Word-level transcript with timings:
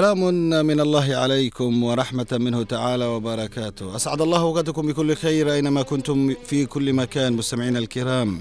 سلام 0.00 0.24
من 0.66 0.80
الله 0.80 1.16
عليكم 1.16 1.84
ورحمة 1.84 2.26
منه 2.32 2.62
تعالى 2.62 3.04
وبركاته. 3.04 3.96
أسعد 3.96 4.20
الله 4.20 4.40
أوقاتكم 4.40 4.86
بكل 4.86 5.16
خير 5.16 5.52
أينما 5.52 5.82
كنتم 5.82 6.34
في 6.46 6.66
كل 6.66 6.92
مكان 6.92 7.32
مستمعينا 7.32 7.78
الكرام. 7.78 8.40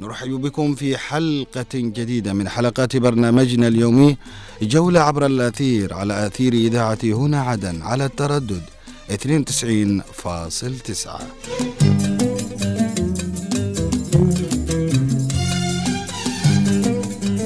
نرحب 0.00 0.30
بكم 0.30 0.74
في 0.74 0.96
حلقة 0.96 1.74
جديدة 1.74 2.32
من 2.32 2.48
حلقات 2.48 2.96
برنامجنا 2.96 3.68
اليومي 3.68 4.16
جولة 4.62 5.00
عبر 5.00 5.26
الأثير 5.26 5.94
على 5.94 6.26
أثير 6.26 6.52
إذاعة 6.52 6.98
هنا 7.04 7.40
عدن 7.40 7.82
على 7.82 8.04
التردد 8.04 8.62
92.9 9.10 11.93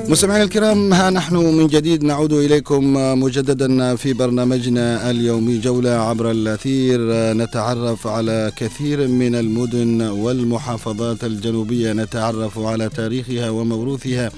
مستمعينا 0.08 0.44
الكرام 0.44 0.92
ها 0.92 1.10
نحن 1.10 1.36
من 1.36 1.66
جديد 1.66 2.04
نعود 2.04 2.32
إليكم 2.32 2.94
مجددا 3.20 3.96
في 3.96 4.12
برنامجنا 4.12 5.10
اليومي 5.10 5.58
جولة 5.58 5.90
عبر 5.90 6.30
الأثير. 6.30 7.00
نتعرف 7.32 8.06
على 8.06 8.52
كثير 8.56 9.08
من 9.08 9.34
المدن 9.34 10.02
والمحافظات 10.02 11.24
الجنوبية. 11.24 11.92
نتعرف 11.92 12.58
على 12.58 12.88
تاريخها 12.88 13.50
وموروثها 13.50 14.30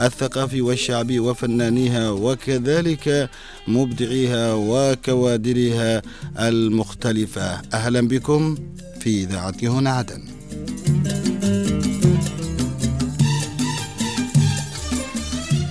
الثقافي 0.00 0.60
والشعبي 0.60 1.18
وفنانيها 1.20 2.10
وكذلك 2.10 3.30
مبدعيها 3.68 4.54
وكوادرها 4.54 6.02
المختلفة. 6.38 7.60
أهلا 7.74 8.08
بكم 8.08 8.56
في 9.00 9.22
إذاعة 9.22 9.54
هنا 9.62 9.90
عدن. 9.90 10.22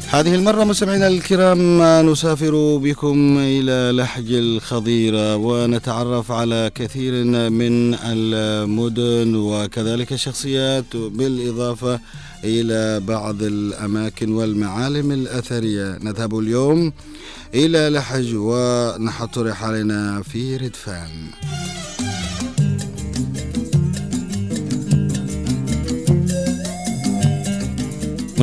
هذه 0.09 0.35
المرة 0.35 0.63
مستمعينا 0.63 1.07
الكرام 1.07 1.81
نسافر 2.11 2.77
بكم 2.77 3.37
إلى 3.39 3.97
لحج 3.97 4.33
الخضيرة 4.33 5.35
ونتعرف 5.35 6.31
على 6.31 6.71
كثير 6.75 7.23
من 7.49 7.93
المدن 7.93 9.35
وكذلك 9.35 10.13
الشخصيات 10.13 10.95
بالإضافة 10.95 11.99
إلى 12.43 12.99
بعض 12.99 13.43
الأماكن 13.43 14.31
والمعالم 14.31 15.11
الأثرية. 15.11 15.97
نذهب 16.01 16.39
اليوم 16.39 16.93
إلى 17.53 17.89
لحج 17.89 18.35
ونحط 18.35 19.37
رحالنا 19.37 20.21
في 20.21 20.57
ردفان. 20.57 21.09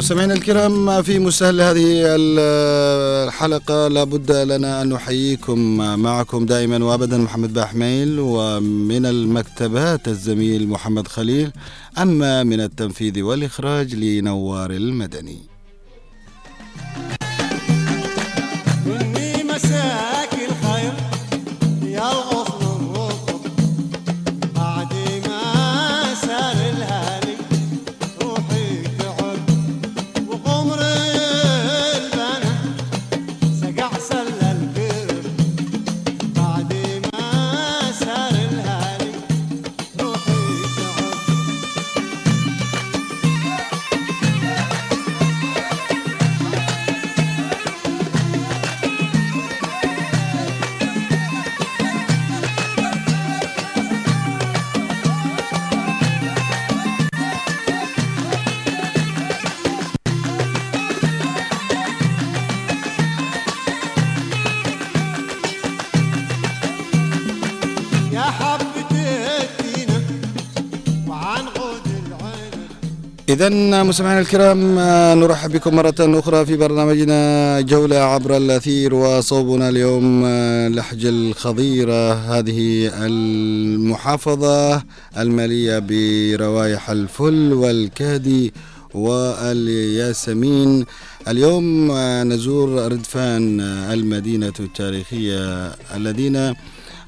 مستمعينا 0.05 0.35
الكرام 0.35 1.03
في 1.03 1.19
مستهل 1.19 1.61
هذه 1.61 2.03
الحلقة 3.27 3.89
لابد 3.89 4.33
لنا 4.33 4.83
أن 4.83 4.89
نحييكم 4.89 5.77
معكم 6.03 6.47
دائما 6.47 6.85
وأبدا 6.85 7.19
محمد 7.19 7.53
باحميل 7.53 8.19
ومن 8.21 9.07
المكتبات 9.07 10.09
الزميل 10.09 10.69
محمد 10.69 11.09
خليل 11.09 11.53
أما 11.99 12.43
من 12.43 12.61
التنفيذ 12.61 13.23
والإخراج 13.23 13.95
لنوار 13.95 14.71
المدني. 14.71 15.54
إذا 73.45 73.83
مستمعينا 73.83 74.21
الكرام 74.21 74.79
نرحب 75.21 75.53
بكم 75.53 75.77
مرة 75.77 75.95
أخرى 76.01 76.47
في 76.47 76.57
برنامجنا 76.57 77.61
جولة 77.61 77.97
عبر 77.97 78.37
الأثير 78.37 78.95
وصوبنا 78.95 79.69
اليوم 79.69 80.27
لحج 80.69 81.07
الخضيرة. 81.07 82.13
هذه 82.13 82.91
المحافظة 83.07 84.83
المالية 85.19 85.79
بروايح 85.79 86.91
الفل 86.91 87.53
والكادي 87.53 88.53
والياسمين. 88.95 90.85
اليوم 91.29 91.93
نزور 92.33 92.93
ردفان 92.93 93.61
المدينة 93.91 94.53
التاريخية 94.61 95.67
الذين 95.97 96.55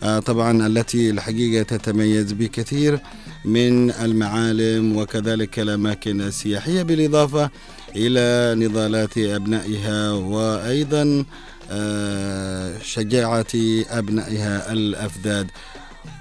آه، 0.02 0.18
طبعا 0.18 0.66
التي 0.66 1.10
الحقيقة 1.10 1.62
تتميز 1.62 2.32
بكثير. 2.32 3.00
من 3.46 3.90
المعالم 3.90 4.96
وكذلك 4.96 5.58
الأماكن 5.58 6.20
السياحية 6.20 6.82
بالإضافة 6.82 7.50
إلى 7.96 8.54
نضالات 8.66 9.18
أبنائها 9.18 10.12
وأيضا 10.12 11.24
آه، 11.70 12.78
شجاعة 12.82 13.46
أبنائها 13.90 14.72
الأفداد. 14.72 15.46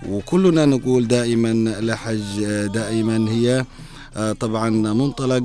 وكلنا 0.09 0.65
نقول 0.65 1.07
دائما 1.07 1.53
لحج 1.81 2.43
آه، 2.43 2.65
دائما 2.67 3.31
هي 3.31 3.65
آه، 4.17 4.31
طبعا 4.31 4.69
منطلق 4.69 5.43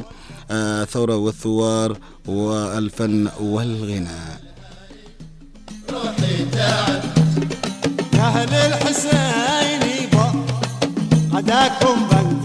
الثورة 0.51 1.17
والثوار 1.17 1.99
والفن 2.27 3.29
والغناء. 3.41 4.41
يا 8.15 8.27
أهل 8.27 8.55
الحسين. 8.55 9.40
ada 11.33 11.71
con 11.79 12.40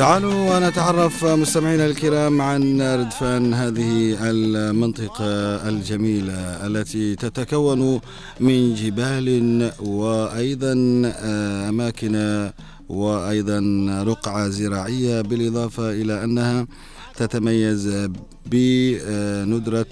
تعالوا 0.00 0.56
ونتعرف 0.56 1.24
مستمعينا 1.24 1.86
الكرام 1.86 2.40
عن 2.40 2.82
ردفان 2.82 3.54
هذه 3.54 4.16
المنطقة 4.30 5.24
الجميلة 5.68 6.66
التي 6.66 7.16
تتكون 7.16 8.00
من 8.40 8.74
جبال 8.74 9.28
وأيضا 9.80 11.02
آه، 11.06 11.68
أماكن 11.68 12.50
وأيضا 12.88 13.60
رقعة 14.06 14.48
زراعية 14.48 15.20
بالإضافة 15.20 15.90
إلى 15.90 16.24
أنها 16.24 16.66
تتميز 17.16 18.08
بندرة 18.46 19.86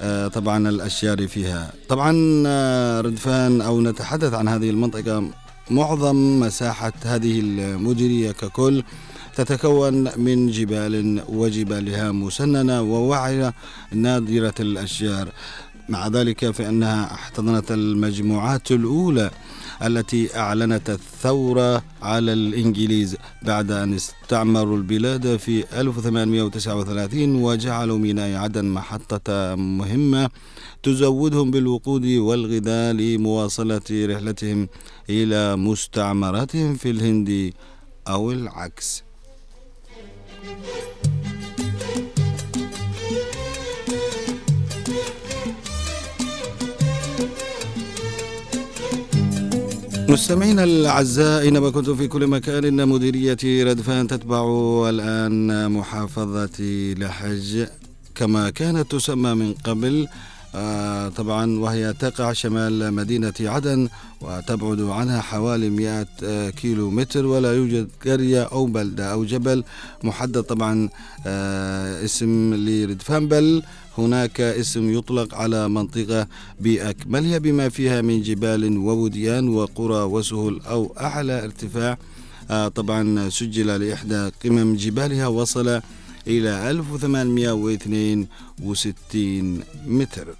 آه، 0.00 0.28
طبعا 0.28 0.68
الأشجار 0.68 1.28
فيها. 1.28 1.72
طبعا 1.88 2.42
آه، 2.46 3.00
ردفان 3.00 3.60
أو 3.60 3.80
نتحدث 3.80 4.34
عن 4.34 4.48
هذه 4.48 4.70
المنطقة 4.70 5.24
معظم 5.70 6.40
مساحة 6.40 6.92
هذه 7.04 7.40
المديرية 7.40 8.32
ككل 8.32 8.84
تتكون 9.36 10.18
من 10.18 10.50
جبال 10.50 11.22
وجبالها 11.28 12.12
مسننة 12.12 12.82
ووعرة 12.82 13.54
نادرة 13.92 14.54
الأشجار. 14.60 15.28
مع 15.88 16.08
ذلك 16.08 16.50
فإنها 16.50 17.14
احتضنت 17.14 17.72
المجموعات 17.72 18.72
الأولى 18.72 19.30
التي 19.82 20.36
أعلنت 20.36 20.90
الثورة 20.90 21.82
على 22.02 22.32
الإنجليز 22.32 23.16
بعد 23.42 23.70
أن 23.70 23.94
استعمروا 23.94 24.76
البلاد 24.76 25.36
في 25.36 25.80
1839 25.80 27.42
وجعلوا 27.42 27.98
ميناء 27.98 28.36
عدن 28.36 28.64
محطة 28.64 29.54
مهمة 29.54 30.30
تزودهم 30.82 31.50
بالوقود 31.50 32.06
والغذاء 32.06 32.92
لمواصلة 32.92 33.88
رحلتهم 33.90 34.68
إلى 35.10 35.56
مستعمراتهم 35.56 36.74
في 36.74 36.90
الهند 36.90 37.52
أو 38.08 38.32
العكس. 38.32 39.04
مستمعينا 50.08 50.64
الأعزاء 50.64 51.42
اينما 51.42 51.70
كنتم 51.70 51.94
في 51.96 52.08
كل 52.08 52.26
مكان 52.26 52.64
إن 52.64 52.88
مديريه 52.88 53.64
ردفان 53.64 54.06
تتبع 54.06 54.44
الآن 54.88 55.70
محافظه 55.70 56.58
لحج 56.98 57.66
كما 58.14 58.50
كانت 58.50 58.90
تسمى 58.90 59.34
من 59.34 59.54
قبل. 59.64 60.08
طبعا 61.16 61.58
وهي 61.58 61.92
تقع 61.92 62.32
شمال 62.32 62.94
مدينة 62.94 63.32
عدن 63.40 63.88
وتبعد 64.20 64.80
عنها 64.80 65.20
حوالي 65.20 65.70
100 65.70 66.06
آه 66.22 66.50
كيلو 66.50 66.90
متر 66.90 67.26
ولا 67.26 67.52
يوجد 67.52 67.88
قرية 68.06 68.42
أو 68.42 68.66
بلدة 68.66 69.12
أو 69.12 69.24
جبل 69.24 69.64
محدد. 70.02 70.42
طبعا 70.42 70.88
آه 71.26 72.04
اسم 72.04 72.54
لردفان 72.54 73.28
بل 73.28 73.62
هناك 73.98 74.40
اسم 74.40 74.98
يطلق 74.98 75.34
على 75.34 75.68
منطقة 75.68 76.26
بأكملها 76.60 77.38
بما 77.38 77.68
فيها 77.68 78.02
من 78.02 78.22
جبال 78.22 78.78
ووديان 78.78 79.48
وقرى 79.48 80.02
وسهول 80.02 80.60
أو 80.60 80.94
أعلى 81.00 81.44
ارتفاع. 81.44 81.98
آه 82.50 82.68
طبعا 82.68 83.28
سجل 83.28 83.80
لإحدى 83.80 84.30
قمم 84.44 84.76
جبالها 84.76 85.26
وصل 85.26 85.80
إلى 86.26 86.70
1862 86.70 89.60
متر. 89.86 90.34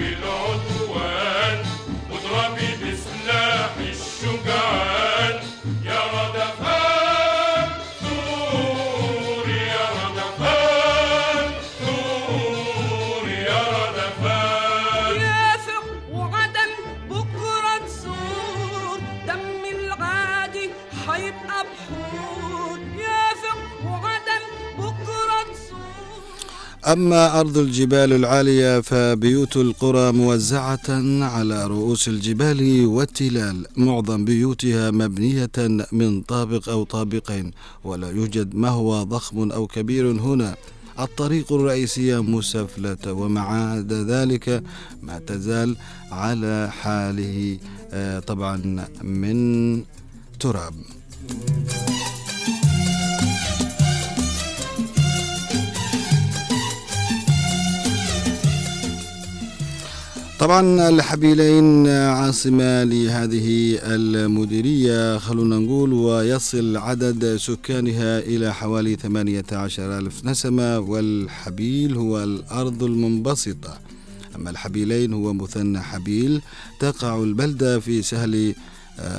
belong. 0.00 0.39
أما 26.86 27.40
أرض 27.40 27.58
الجبال 27.58 28.12
العالية 28.12 28.80
فبيوت 28.80 29.56
القرى 29.56 30.12
موزعة 30.12 30.88
على 31.24 31.66
رؤوس 31.66 32.08
الجبال 32.08 32.86
والتلال 32.86 33.66
معظم 33.76 34.24
بيوتها 34.24 34.90
مبنية 34.90 35.50
من 35.92 36.20
طابق 36.22 36.68
أو 36.68 36.84
طابقين 36.84 37.50
ولا 37.84 38.10
يوجد 38.10 38.54
ما 38.54 38.68
هو 38.68 39.02
ضخم 39.02 39.52
أو 39.52 39.66
كبير 39.66 40.10
هنا. 40.10 40.56
الطريق 40.98 41.52
الرئيسية 41.52 42.22
مسفلة 42.22 43.12
ومع 43.12 43.76
ذلك 43.90 44.62
ما 45.02 45.18
تزال 45.18 45.76
على 46.12 46.70
حاله 46.80 47.58
آه، 47.92 48.18
طبعا 48.18 48.86
من 49.02 49.82
تراب. 50.40 50.74
طبعا 60.40 60.88
الحبيلين 60.88 61.88
عاصمة 61.88 62.84
لهذه 62.84 63.78
المديرية 63.82 65.18
خلونا 65.18 65.58
نقول 65.58 65.92
ويصل 65.92 66.76
عدد 66.76 67.36
سكانها 67.36 68.18
إلى 68.18 68.54
حوالي 68.54 68.96
18 68.96 69.98
ألف 69.98 70.24
نسمة 70.24 70.78
والحبيل 70.78 71.96
هو 71.96 72.22
الأرض 72.22 72.82
المنبسطة. 72.82 73.78
أما 74.36 74.50
الحبيلين 74.50 75.12
هو 75.12 75.32
مثنى 75.32 75.80
حبيل 75.80 76.42
تقع 76.80 77.22
البلدة 77.22 77.80
في 77.80 78.02
سهل 78.02 78.54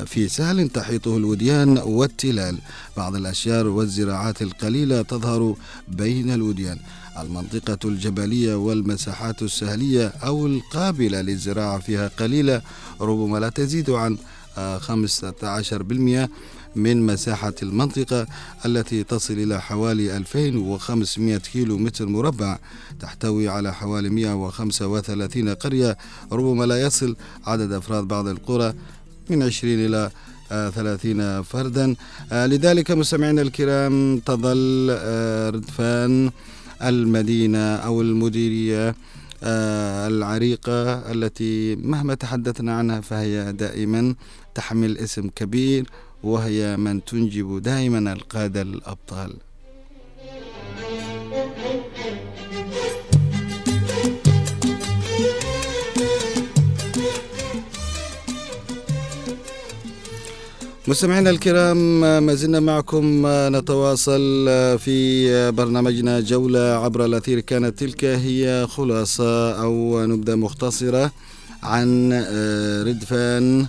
في 0.05 0.27
سهل 0.27 0.69
تحيطه 0.69 1.17
الوديان 1.17 1.77
والتلال. 1.77 2.57
بعض 2.97 3.15
الأشجار 3.15 3.67
والزراعات 3.67 4.41
القليلة 4.41 5.01
تظهر 5.01 5.55
بين 5.87 6.33
الوديان. 6.33 6.77
المنطقة 7.19 7.77
الجبلية 7.85 8.55
والمساحات 8.55 9.41
السهلية 9.41 10.07
أو 10.07 10.47
القابلة 10.47 11.21
للزراعة 11.21 11.79
فيها 11.79 12.07
قليلة 12.07 12.61
ربما 13.01 13.37
لا 13.37 13.49
تزيد 13.49 13.89
عن 13.89 14.17
آه، 14.57 14.77
15% 14.77 16.29
من 16.75 17.05
مساحة 17.05 17.53
المنطقة 17.63 18.27
التي 18.65 19.03
تصل 19.03 19.33
إلى 19.33 19.61
حوالي 19.61 20.17
2500 20.17 21.37
كيلو 21.37 21.77
متر 21.77 22.05
مربع 22.05 22.59
تحتوي 22.99 23.49
على 23.49 23.73
حوالي 23.73 24.09
135 24.09 25.49
قرية 25.49 25.97
ربما 26.31 26.65
لا 26.65 26.81
يصل 26.81 27.15
عدد 27.45 27.71
أفراد 27.71 28.03
بعض 28.03 28.27
القرى 28.27 28.73
من 29.29 29.43
20 29.43 29.73
إلى 29.85 30.11
آه، 30.51 30.69
30 30.69 31.43
فردا. 31.43 31.95
آه، 32.31 32.45
لذلك 32.45 32.91
مستمعينا 32.91 33.41
الكرام 33.41 34.19
تظل 34.25 34.87
آه، 34.91 35.49
ردفان 35.49 36.31
المدينة 36.89 37.75
أو 37.75 38.01
المديرية 38.01 38.95
آه، 39.43 40.07
العريقة 40.07 41.11
التي 41.11 41.75
مهما 41.75 42.13
تحدثنا 42.13 42.77
عنها 42.77 43.01
فهي 43.01 43.53
دائما 43.53 44.15
تحمل 44.55 44.97
اسم 44.97 45.29
كبير 45.35 45.89
وهي 46.23 46.77
من 46.77 47.05
تنجب 47.05 47.61
دائما 47.61 48.13
القادة 48.13 48.61
الأبطال. 48.61 49.33
مستمعينا 60.87 61.29
الكرام 61.29 61.99
ما 62.25 62.33
زلنا 62.33 62.59
معكم 62.59 63.23
نتواصل 63.27 64.45
في 64.79 65.51
برنامجنا 65.51 66.19
جولة 66.19 66.59
عبر 66.59 67.05
الأثير. 67.05 67.39
كانت 67.39 67.79
تلك 67.79 68.05
هي 68.05 68.67
خلاصة 68.69 69.61
أو 69.61 70.05
نبذة 70.05 70.35
مختصرة 70.35 71.11
عن 71.63 72.13
ردفان 72.87 73.65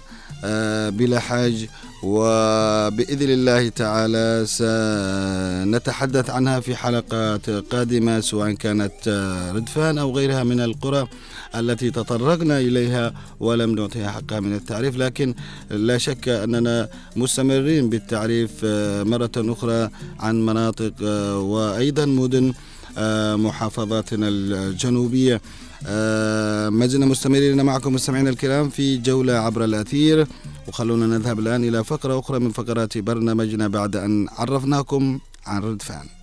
بلا 0.98 1.20
حاج. 1.20 1.68
وبإذن 2.02 3.30
الله 3.30 3.68
تعالى 3.68 4.44
سنتحدث 4.46 6.30
عنها 6.30 6.60
في 6.60 6.76
حلقات 6.76 7.50
قادمة 7.50 8.20
سواء 8.20 8.52
كانت 8.52 9.08
ردفان 9.54 9.98
أو 9.98 10.16
غيرها 10.16 10.44
من 10.44 10.60
القرى. 10.60 11.06
التي 11.54 11.90
تطرقنا 11.90 12.58
إليها 12.58 13.12
ولم 13.40 13.74
نعطيها 13.74 14.10
حقها 14.10 14.40
من 14.40 14.54
التعريف 14.54 14.96
لكن 14.96 15.34
لا 15.70 15.98
شك 15.98 16.28
أننا 16.28 16.88
مستمرين 17.16 17.88
بالتعريف 17.90 18.50
آه، 18.64 19.02
مرة 19.02 19.30
أخرى 19.36 19.90
عن 20.20 20.46
مناطق 20.46 20.92
آه، 21.02 21.38
وأيضا 21.38 22.04
مدن 22.06 22.52
آه، 22.98 23.36
محافظاتنا 23.36 24.28
الجنوبية. 24.28 25.40
ما 26.70 26.86
زلنا 26.86 27.06
مستمرين 27.06 27.62
معكم 27.62 27.94
مستمعينا 27.94 28.30
الكرام 28.30 28.68
في 28.70 28.98
جولة 28.98 29.32
عبر 29.32 29.64
الأثير. 29.64 30.26
وخلونا 30.68 31.06
نذهب 31.06 31.38
الآن 31.38 31.64
إلى 31.64 31.84
فقرة 31.84 32.18
أخرى 32.18 32.38
من 32.38 32.50
فقرات 32.50 32.98
برنامجنا 32.98 33.68
بعد 33.68 33.96
أن 33.96 34.28
عرفناكم 34.38 35.18
عن 35.46 35.62
ردفان 35.62 36.21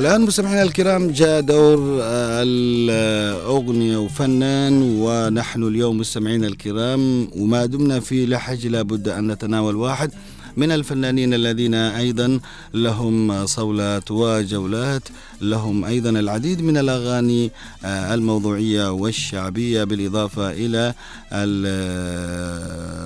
الآن 0.00 0.20
مستمعينا 0.20 0.62
الكرام 0.62 1.10
جاء 1.10 1.40
دور 1.40 1.98
آه، 2.02 2.42
الأغنية 2.42 3.96
وفنان 3.96 4.82
ونحن 4.82 5.62
اليوم 5.62 5.98
مستمعينا 5.98 6.46
الكرام 6.46 7.28
وما 7.36 7.66
دمنا 7.66 8.00
في 8.00 8.26
لحج 8.26 8.66
لابد 8.66 9.08
أن 9.08 9.32
نتناول 9.32 9.76
واحد 9.76 10.10
من 10.56 10.72
الفنانين 10.72 11.34
الذين 11.34 11.74
أيضا 11.74 12.40
لهم 12.74 13.46
صولات 13.46 14.10
وجولات 14.10 15.02
لهم 15.40 15.84
أيضا 15.84 16.10
العديد 16.10 16.62
من 16.62 16.76
الأغاني 16.76 17.50
آه، 17.84 18.14
الموضوعية 18.14 18.92
والشعبية 18.92 19.84
بالإضافة 19.84 20.50
إلى 20.50 20.94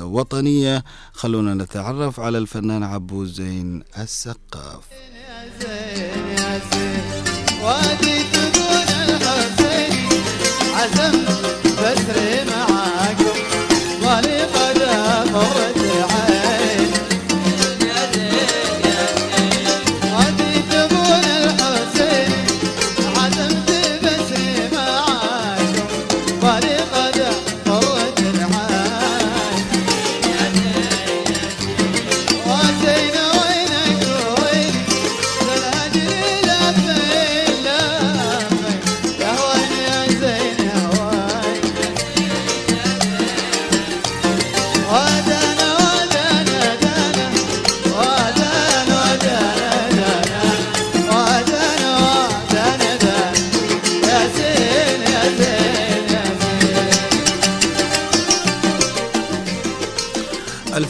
الوطنية. 0.03 0.85
خلونا 1.13 1.55
نتعرف 1.55 2.21
على 2.21 2.39
الفنان 2.39 2.83
عبو 2.83 3.25
زين 3.25 3.83
السقاف. 3.99 5.14
وادي 7.65 8.14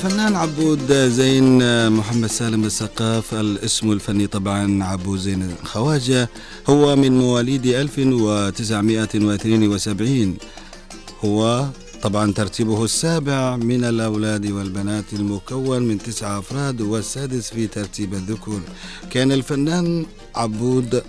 الفنان 0.05 0.37
عبود 0.37 0.93
زين 0.93 1.59
محمد 1.93 2.27
سالم 2.27 2.65
السقاف 2.65 3.35
الاسم 3.35 3.93
الفني 3.93 4.27
طبعا 4.27 4.85
عبو 4.85 5.17
زين 5.17 5.55
خواجة 5.65 6.29
هو 6.69 6.97
من 6.97 7.19
مواليد 7.19 7.67
1972 7.67 10.37
هو 11.25 11.67
طبعا 12.03 12.33
ترتيبه 12.33 12.85
السابع 12.85 13.57
من 13.57 13.85
الأولاد 13.85 14.47
والبنات 14.47 15.05
المكون 15.13 15.83
من 15.83 15.99
تسعة 15.99 16.39
أفراد 16.39 16.81
والسادس 16.81 17.51
في 17.51 17.67
ترتيب 17.67 18.15
الذكور. 18.15 18.61
كان 19.11 19.33
الفنان 19.33 20.07
عبود 20.35 21.03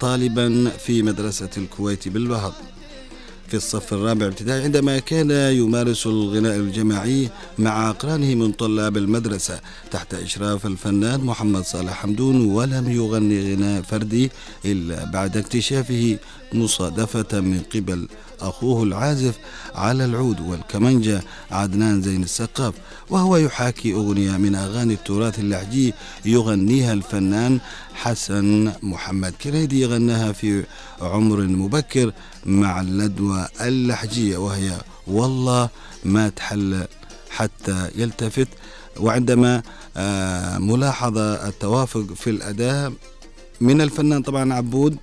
طالبا 0.00 0.70
في 0.70 1.02
مدرسة 1.02 1.50
الكويت 1.56 2.08
بالبهض 2.08 2.52
في 3.50 3.56
الصف 3.56 3.92
الرابع 3.92 4.26
ابتدائي 4.26 4.62
عندما 4.62 4.98
كان 4.98 5.30
يمارس 5.30 6.06
الغناء 6.06 6.56
الجماعي 6.56 7.28
مع 7.58 7.90
أقرانه 7.90 8.34
من 8.34 8.52
طلاب 8.52 8.96
المدرسة 8.96 9.60
تحت 9.90 10.14
إشراف 10.14 10.66
الفنان 10.66 11.20
محمد 11.20 11.64
صالح 11.64 11.92
حمدون 11.92 12.46
ولم 12.46 12.90
يغني 12.90 13.54
غناء 13.54 13.82
فردي 13.82 14.30
إلا 14.64 15.04
بعد 15.04 15.36
اكتشافه 15.36 16.18
مصادفة 16.52 17.40
من 17.40 17.60
قبل 17.74 18.08
أخوه 18.42 18.82
العازف 18.82 19.38
على 19.74 20.04
العود 20.04 20.40
والكمنجة 20.40 21.22
عدنان 21.50 22.02
زين 22.02 22.22
السقاف 22.22 22.74
وهو 23.10 23.36
يحاكي 23.36 23.92
أغنية 23.94 24.36
من 24.36 24.54
أغاني 24.54 24.94
التراث 24.94 25.38
اللحجي 25.38 25.94
يغنيها 26.24 26.92
الفنان 26.92 27.60
حسن 27.94 28.72
محمد. 28.82 29.32
كريدي 29.32 29.86
غناها 29.86 30.32
في 30.32 30.64
عمر 31.00 31.40
مبكر 31.40 32.12
مع 32.46 32.80
الندوة 32.80 33.48
اللحجية 33.60 34.36
وهي 34.36 34.72
والله 35.06 35.68
ما 36.04 36.28
تحل 36.28 36.84
حتى 37.30 37.88
يلتفت. 37.94 38.48
وعندما 39.00 39.62
آه، 39.96 40.58
ملاحظة 40.58 41.48
التوافق 41.48 42.06
في 42.14 42.30
الأداء 42.30 42.92
من 43.60 43.80
الفنان 43.80 44.22
طبعا 44.22 44.54
عبود 44.54 44.96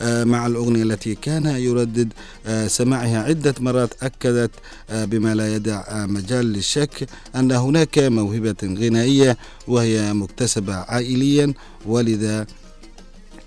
مع 0.00 0.46
الأغنية 0.46 0.82
التي 0.82 1.14
كان 1.14 1.46
يردد 1.46 2.12
آه، 2.46 2.66
سماعها 2.66 3.22
عدة 3.22 3.54
مرات 3.60 3.94
أكدت 4.02 4.50
آه، 4.90 5.04
بما 5.04 5.34
لا 5.34 5.54
يدع 5.54 5.80
آه، 5.88 6.06
مجال 6.06 6.46
للشك 6.46 7.08
أن 7.36 7.52
هناك 7.52 7.98
موهبة 7.98 8.56
غنائية 8.64 9.36
وهي 9.68 10.12
مكتسبة 10.12 10.74
عائليا 10.74 11.52
ولذا 11.86 12.46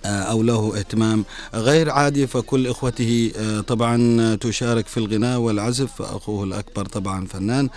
آه، 0.05 0.07
أو 0.07 0.43
له 0.43 0.77
اهتمام 0.77 1.25
غير 1.53 1.89
عادي. 1.89 2.27
فكل 2.27 2.67
إخوته 2.67 3.31
آه، 3.37 3.61
طبعا 3.61 4.35
تشارك 4.35 4.87
في 4.87 4.97
الغناء 4.97 5.39
والعزف 5.39 5.91
فأخوه 5.95 6.43
الأكبر 6.43 6.85
طبعا 6.85 7.25
فنان 7.25 7.69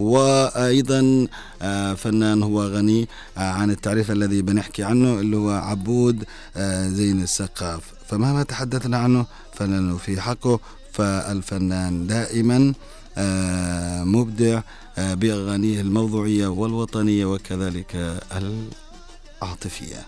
وأيضا 0.00 1.26
آه، 1.62 1.94
فنان 1.94 2.42
هو 2.42 2.62
غني 2.62 3.08
آه، 3.38 3.40
عن 3.40 3.70
التعريف 3.70 4.10
الذي 4.10 4.42
بنحكي 4.42 4.84
عنه 4.84 5.20
اللي 5.20 5.36
هو 5.36 5.50
عبود 5.50 6.24
آه، 6.56 6.88
زين 6.88 7.22
السقاف. 7.22 7.80
فمهما 8.08 8.42
تحدثنا 8.42 8.98
عنه 8.98 9.26
فنحن 9.54 9.96
في 9.96 10.20
حقه 10.20 10.60
فالفنان 10.92 12.06
دائما 12.06 12.74
مبدع 14.04 14.60
بأغانيه 14.98 15.80
الموضوعية 15.80 16.46
والوطنية 16.46 17.24
وكذلك 17.24 18.20
العاطفية. 19.42 20.06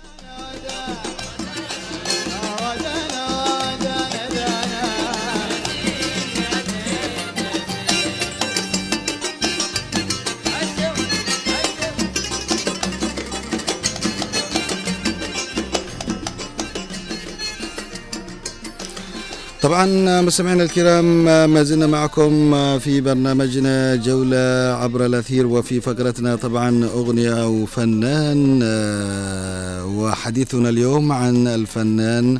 طبعا 19.63 20.21
مستمعينا 20.21 20.63
الكرام 20.63 21.25
ما 21.25 21.63
زلنا 21.63 21.87
معكم 21.87 22.79
في 22.79 23.01
برنامجنا 23.01 23.97
جولة 23.97 24.77
عبر 24.81 25.07
الأثير 25.07 25.47
وفي 25.47 25.81
فقرتنا 25.81 26.37
طبعا 26.37 26.85
أغنية 26.85 27.43
أو 27.43 27.67
فنان 27.67 28.61
آه، 28.63 29.87
وحديثنا 29.87 30.69
اليوم 30.69 31.13
عن 31.13 31.47
الفنان 31.47 32.39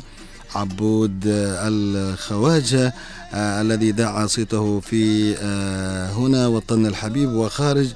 عبود 0.55 1.21
الخواجة 1.25 2.93
آه، 3.33 3.61
الذي 3.61 3.91
دعا 3.91 4.27
صيته 4.27 4.79
في 4.79 5.35
آه، 5.41 6.11
هنا 6.11 6.47
وطن 6.47 6.85
الحبيب 6.85 7.29
وخارج 7.29 7.87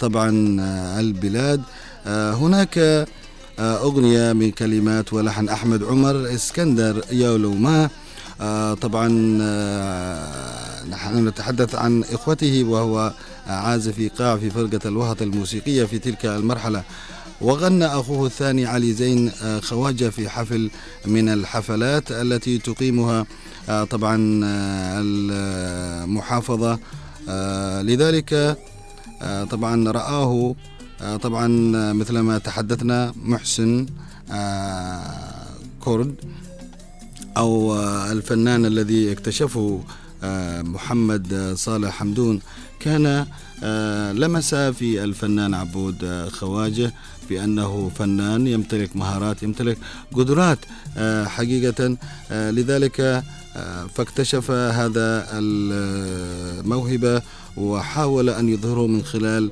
طبعا 0.00 0.30
البلاد. 1.00 1.62
هناك 2.06 3.06
أغنية 3.58 4.32
من 4.32 4.50
كلمات 4.50 5.12
ولحن 5.12 5.48
أحمد 5.48 5.82
عمر 5.82 6.34
إسكندر 6.34 7.04
يولو 7.12 7.54
ما 7.54 7.88
طبعا 8.74 9.38
آه، 9.42 10.84
نحن 10.84 11.28
نتحدث 11.28 11.74
عن 11.74 12.04
إخوته 12.12 12.64
وهو 12.64 13.12
عازف 13.46 13.98
إيقاع 13.98 14.36
في 14.36 14.50
فرقة 14.50 14.88
الوهط 14.88 15.22
الموسيقية 15.22 15.84
في 15.84 15.98
تلك 15.98 16.26
المرحلة. 16.26 16.82
وغنى 17.40 17.86
أخوه 17.86 18.26
الثاني 18.26 18.66
علي 18.66 18.92
زين 18.92 19.30
آه، 19.42 19.60
خواجة 19.60 20.08
في 20.08 20.28
حفل 20.28 20.70
من 21.06 21.28
الحفلات 21.28 22.12
التي 22.12 22.58
تقيمها 22.58 23.26
آه، 23.68 23.84
طبعا 23.84 24.40
آه، 24.44 25.00
المحافظة. 26.04 26.78
آه، 27.28 27.82
لذلك 27.82 28.56
آه، 29.22 29.44
طبعا 29.44 29.90
رآه 29.92 30.54
آه، 31.00 31.16
طبعا 31.16 31.76
آه، 31.76 31.92
مثل 31.92 32.18
ما 32.18 32.38
تحدثنا 32.38 33.12
محسن 33.24 33.86
آه، 34.30 35.46
كرد. 35.80 36.14
أو 37.38 37.80
الفنان 38.12 38.66
الذي 38.66 39.12
اكتشفه 39.12 39.82
آه، 40.22 40.62
محمد 40.62 41.52
صالح 41.56 41.90
حمدون 41.90 42.40
كان 42.80 43.26
آه، 43.62 44.12
لمس 44.12 44.54
في 44.54 45.04
الفنان 45.04 45.54
عبود 45.54 46.04
آه، 46.04 46.28
خواجه 46.28 46.92
بأنه 47.30 47.90
فنان 47.98 48.46
يمتلك 48.46 48.96
مهارات 48.96 49.42
يمتلك 49.42 49.78
قدرات 50.12 50.58
حقيقة 51.26 51.96
لذلك 52.30 53.24
فاكتشف 53.94 54.50
هذا 54.50 55.26
الموهبة 55.32 57.22
وحاول 57.56 58.28
أن 58.30 58.48
يظهره 58.48 58.86
من 58.86 59.02
خلال 59.02 59.50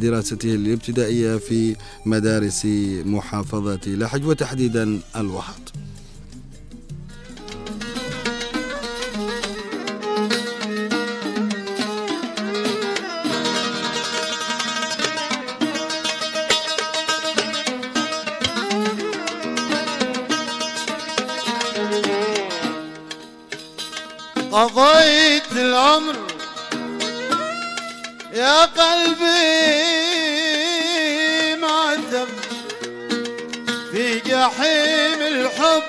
دراسته 0.00 0.54
الابتدائية 0.54 1.36
في 1.36 1.76
مدارس 2.06 2.66
محافظة 3.04 3.80
لحج 3.86 4.26
وتحديدا 4.26 5.00
الوهط 5.16 5.72
يا 28.48 28.64
قلبي 28.64 29.26
معذب 31.56 32.28
في 33.92 34.20
جحيم 34.20 35.20
الحب 35.22 35.82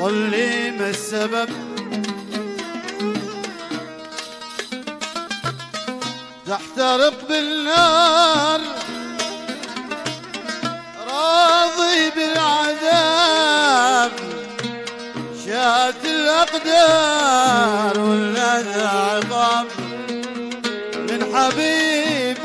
قل 0.00 0.14
لي 0.14 0.70
ما 0.70 0.90
السبب. 0.90 1.48
تحترق 6.46 7.28
بالنار 7.28 8.60
راضي 11.06 12.10
بالعذاب. 12.16 14.12
شات 15.46 16.04
الأقدار 16.04 18.00
ولا 18.00 18.64
عقاب 18.88 19.83
حبيبك 21.44 22.44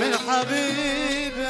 من 0.00 0.12
حبيبك. 0.26 1.48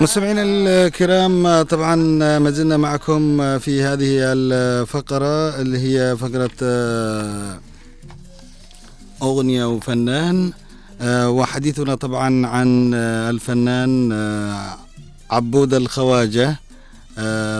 مستمعينا 0.00 0.42
الكرام 0.42 1.62
طبعا 1.62 1.94
ما 2.38 2.50
زلنا 2.50 2.76
معكم 2.76 3.58
في 3.58 3.82
هذه 3.82 4.18
الفقرة 4.20 5.60
اللي 5.60 5.78
هي 5.78 6.16
فقرة 6.16 6.50
آه، 6.62 7.58
أغنية 9.22 9.64
وفنان. 9.64 10.52
آه، 11.00 11.30
وحديثنا 11.30 11.94
طبعا 11.94 12.46
عن 12.46 12.94
الفنان 13.30 14.12
آه، 14.12 14.76
عبود 15.30 15.74
الخواجة. 15.74 16.48
آه، 16.48 16.67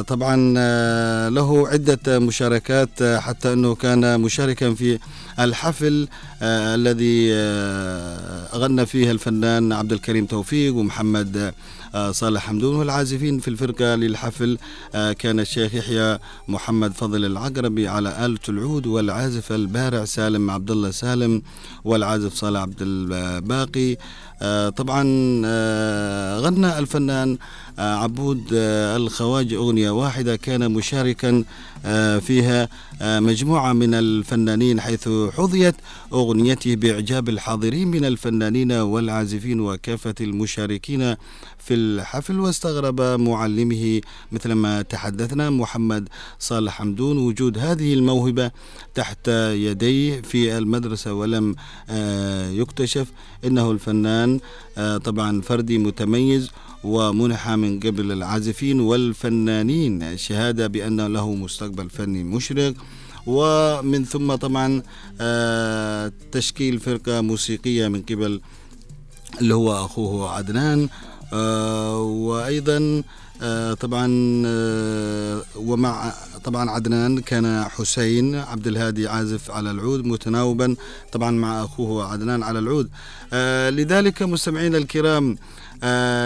طبعا 0.02 0.54
آه، 0.58 1.28
له 1.28 1.68
عدة 1.68 2.18
مشاركات 2.18 2.88
آه، 3.02 3.18
حتى 3.18 3.52
أنه 3.52 3.74
كان 3.74 4.20
مشاركا 4.20 4.74
في 4.74 4.98
الحفل 5.40 6.08
آه، 6.42 6.74
الذي 6.74 7.28
آه، 7.32 8.56
غنى 8.56 8.86
فيه 8.86 9.10
الفنان 9.10 9.72
عبد 9.72 9.92
الكريم 9.92 10.26
توفيق 10.26 10.74
ومحمد 10.74 11.54
آه، 11.94 12.12
صالح 12.12 12.46
حمدون. 12.46 12.76
والعازفين 12.76 13.38
في 13.38 13.48
الفرقة 13.48 13.94
للحفل 13.94 14.58
آه، 14.94 15.12
كان 15.12 15.40
الشيخ 15.40 15.74
يحيى 15.74 16.18
محمد 16.48 16.92
فضل 16.92 17.24
العقربي 17.24 17.88
على 17.88 18.26
آلة 18.26 18.38
العود 18.48 18.86
والعازف 18.86 19.52
البارع 19.52 20.04
سالم 20.04 20.50
عبد 20.50 20.70
الله 20.70 20.90
سالم 20.90 21.42
والعازف 21.84 22.34
صالح 22.34 22.60
عبد 22.60 22.76
الباقي. 22.80 23.96
آه، 24.42 24.68
طبعا 24.68 25.04
آه، 25.44 26.38
غنى 26.38 26.78
الفنان 26.78 27.32
آه، 27.32 27.38
عبود 27.78 28.44
آه، 28.54 28.96
الخواجة 28.96 29.56
أغنية 29.56 29.90
واحدة 29.90 30.36
كان 30.36 30.72
مشاركا 30.72 31.44
آه، 31.84 32.18
فيها 32.18 32.68
آه، 33.02 33.20
مجموعة 33.20 33.72
من 33.72 33.94
الفنانين 33.94 34.80
حيث 34.80 35.08
حظيت 35.36 35.74
أغنيته 36.12 36.74
بإعجاب 36.74 37.28
الحاضرين 37.28 37.88
من 37.88 38.04
الفنانين 38.04 38.72
والعازفين 38.72 39.60
وكافة 39.60 40.14
المشاركين 40.20 41.14
في 41.58 41.74
الحفل 41.74 42.40
واستغرب 42.40 43.00
معلمه 43.00 44.00
مثلما 44.32 44.82
تحدثنا 44.82 45.50
محمد 45.50 46.08
صالح 46.38 46.72
حمدون 46.78 47.18
وجود 47.18 47.58
هذه 47.58 47.94
الموهبة 47.94 48.50
تحت 48.94 49.28
يديه 49.28 50.20
في 50.20 50.58
المدرسة 50.58 51.12
ولم 51.14 51.54
آه، 51.90 52.50
يكتشف 52.50 53.06
إنه 53.44 53.70
الفنان 53.70 54.40
آه، 54.78 54.96
طبعا 54.96 55.40
فردي 55.40 55.78
متميز 55.78 56.50
ومنح 56.84 57.48
من 57.50 57.80
قبل 57.80 58.12
العازفين 58.12 58.80
والفنانين 58.80 60.16
شهادة 60.16 60.66
بأن 60.66 61.06
له 61.12 61.34
مستقبل 61.34 61.90
فني 61.90 62.24
مشرق. 62.24 62.74
ومن 63.26 64.04
ثم 64.04 64.34
طبعا 64.34 64.82
آه، 65.20 66.12
تشكيل 66.32 66.80
فرقة 66.80 67.20
موسيقية 67.20 67.88
من 67.88 68.02
قبل 68.02 68.40
اللي 69.40 69.54
هو 69.54 69.84
أخوه 69.84 70.30
عدنان. 70.30 70.88
آه، 71.32 72.00
وأيضا 72.02 73.02
آه، 73.42 73.74
طبعا 73.74 74.06
ومع 75.56 76.12
طبعا 76.44 76.70
عدنان 76.70 77.18
كان 77.18 77.64
حسين 77.64 78.34
عبد 78.34 78.66
الهادي 78.66 79.08
عازف 79.08 79.50
على 79.50 79.70
العود 79.70 80.04
متناوبا 80.06 80.76
طبعا 81.12 81.30
مع 81.30 81.64
أخوه 81.64 82.12
عدنان 82.12 82.42
على 82.42 82.58
العود. 82.58 82.88
لذلك 83.74 84.22
مستمعينا 84.22 84.78
الكرام 84.78 85.36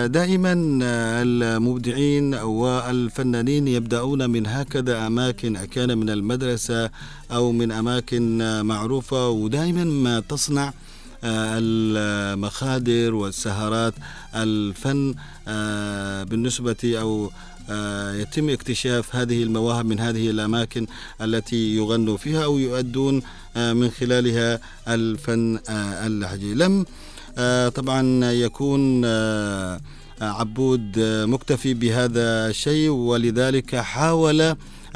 دائما 0.06 0.78
آه، 0.82 1.22
المبدعين 1.22 2.34
والفنانين 2.34 3.68
يبدأون 3.68 4.30
من 4.30 4.46
هكذا 4.46 5.06
أماكن 5.06 5.64
كان 5.64 5.98
من 5.98 6.10
المدرسة 6.10 6.90
أو 7.32 7.52
من 7.52 7.72
أماكن 7.72 8.42
آه، 8.42 8.62
معروفة 8.62 9.28
ودائما 9.28 9.84
ما 9.84 10.20
تصنع 10.20 10.72
آه، 11.24 11.58
المخادر 11.62 13.14
والسهرات 13.14 13.94
الفن 14.34 15.14
آه، 15.48 16.22
بالنسبة 16.22 16.76
أو 16.84 17.30
آه، 17.70 18.14
يتم 18.14 18.50
اكتشاف 18.50 19.16
هذه 19.16 19.42
المواهب 19.42 19.86
من 19.86 20.00
هذه 20.00 20.30
الأماكن 20.30 20.86
التي 21.20 21.76
يغنوا 21.76 22.16
فيها 22.16 22.44
أو 22.44 22.58
يؤدون 22.58 23.22
آه، 23.56 23.72
من 23.72 23.90
خلالها 23.90 24.60
الفن 24.88 25.58
آه، 25.68 26.06
اللهجي. 26.06 26.54
لم 26.54 26.80
آه، 26.80 26.84
طبعا 27.74 28.30
يكون 28.32 29.02
آه، 29.04 29.80
عبود 30.20 30.98
آه، 30.98 31.24
مكتفي 31.24 31.74
بهذا 31.74 32.46
الشيء 32.48 32.90
ولذلك 32.90 33.76
حاول 33.76 34.40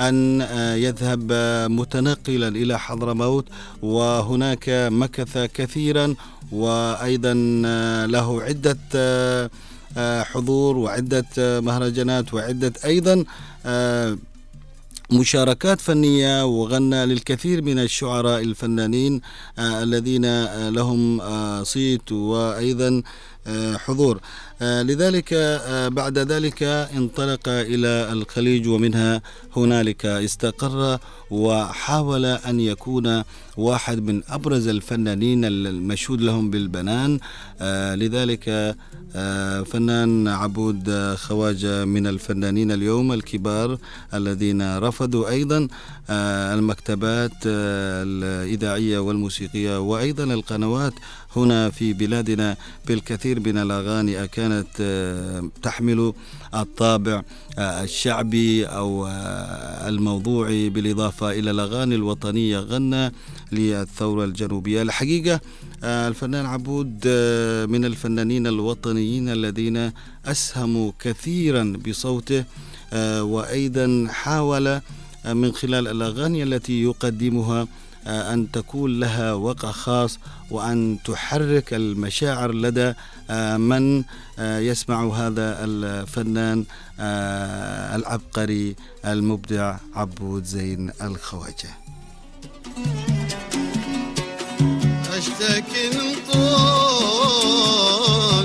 أن 0.00 0.40
آه، 0.42 0.74
يذهب 0.74 1.28
آه، 1.32 1.66
متنقلا 1.66 2.48
إلى 2.48 2.78
حضرموت 2.78 3.44
وهناك 3.82 4.64
مكث 4.92 5.38
كثيرا 5.38 6.14
وأيضا 6.52 7.62
آه، 7.66 8.06
له 8.06 8.42
عدة 8.42 8.78
آه، 8.94 9.50
آه، 9.96 10.22
حضور 10.22 10.76
وعدة 10.76 11.24
آه، 11.38 11.60
مهرجانات 11.60 12.34
وعدة 12.34 12.72
أيضا 12.84 13.24
آه، 13.66 14.18
مشاركات 15.12 15.80
فنية 15.80 16.44
وغنى 16.44 17.06
للكثير 17.06 17.62
من 17.62 17.78
الشعراء 17.78 18.42
الفنانين 18.42 19.20
آه، 19.58 19.82
الذين 19.82 20.24
آه، 20.24 20.68
لهم 20.68 21.20
آه، 21.20 21.62
صيت 21.62 22.12
وأيضا 22.12 23.02
حضور. 23.76 24.20
لذلك 24.60 25.34
بعد 25.92 26.18
ذلك 26.18 26.62
انطلق 26.96 27.48
إلى 27.48 28.12
الخليج 28.12 28.68
ومنها 28.68 29.22
هنالك 29.56 30.06
استقر 30.06 30.98
وحاول 31.30 32.24
أن 32.24 32.60
يكون 32.60 33.22
واحد 33.56 34.02
من 34.06 34.22
أبرز 34.28 34.68
الفنانين 34.68 35.44
المشهود 35.44 36.20
لهم 36.20 36.50
بالبنان. 36.50 37.18
آه، 37.60 37.94
لذلك 37.94 38.76
آه، 39.16 39.62
فنان 39.62 40.28
عبود 40.28 41.14
خواجة 41.14 41.84
من 41.84 42.06
الفنانين 42.06 42.72
اليوم 42.72 43.12
الكبار 43.12 43.78
الذين 44.14 44.78
رفضوا 44.78 45.28
أيضا 45.28 45.68
آه، 46.10 46.54
المكتبات 46.54 47.32
آه، 47.46 48.02
الإذاعية 48.06 48.98
والموسيقية 48.98 49.80
وأيضا 49.80 50.24
القنوات 50.24 50.92
هنا 51.36 51.70
في 51.70 51.92
بلادنا. 51.92 52.56
بالكثير 52.86 53.40
من 53.40 53.58
الأغاني 53.58 54.28
كانت 54.28 54.66
آه، 54.80 55.48
تحمل 55.62 56.12
الطابع 56.54 57.22
الشعبي 57.58 58.64
أو 58.66 59.06
آه، 59.06 59.88
الموضوعي 59.88 60.68
بالإضافة 60.68 61.30
إلى 61.30 61.50
الأغاني 61.50 61.94
الوطنية 61.94 62.58
غنى 62.58 63.12
للثورة 63.52 64.24
الجنوبية. 64.24 64.82
الحقيقة 64.82 65.40
آه، 65.84 66.08
الفنان 66.08 66.46
عبود 66.46 67.00
آه، 67.06 67.66
من 67.66 67.84
الفنانين 67.84 68.46
الوطنيين 68.46 69.28
الذين 69.28 69.92
أسهموا 70.26 70.92
كثيرا 71.00 71.72
بصوته 71.88 72.44
آه، 72.92 73.22
وأيضا 73.22 74.06
حاول 74.10 74.66
آه، 74.66 74.82
من 75.32 75.52
خلال 75.52 75.88
الأغاني 75.88 76.42
التي 76.42 76.82
يقدمها 76.82 77.66
آه، 78.06 78.32
أن 78.34 78.50
تكون 78.52 79.00
لها 79.00 79.32
وقع 79.32 79.70
خاص 79.70 80.18
وأن 80.50 80.98
تحرك 81.04 81.74
المشاعر 81.74 82.52
لدى 82.54 82.92
آه، 83.30 83.56
من 83.56 84.04
آه، 84.38 84.58
يسمع 84.58 85.16
هذا 85.16 85.64
الفنان 85.64 86.64
آه، 87.00 87.96
العبقري 87.96 88.76
المبدع 89.04 89.76
عبود 89.94 90.44
زين 90.44 90.92
الخواجة. 91.02 91.70
أشتكي 95.16 95.90
من 95.90 96.16
طول 96.32 96.46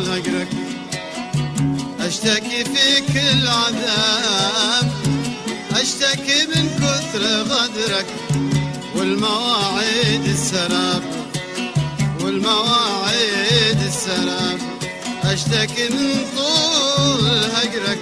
هجرك 0.10 0.48
أشتكي 2.00 2.64
فيك 2.64 3.18
العذاب 3.18 4.92
أشتكي 5.72 6.46
من 6.56 6.70
كثر 6.80 7.24
غدرك 7.42 8.06
والمواعيد 8.96 10.26
السراب. 10.26 11.04
والمواعيد 12.24 13.80
السراب 13.88 14.60
أشتكي 15.24 15.90
من 15.90 16.26
طول 16.38 17.28
هجرك 17.56 18.00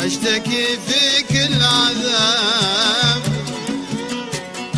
أشتكي 0.00 0.66
فيك 0.86 1.30
العذاب. 1.30 3.22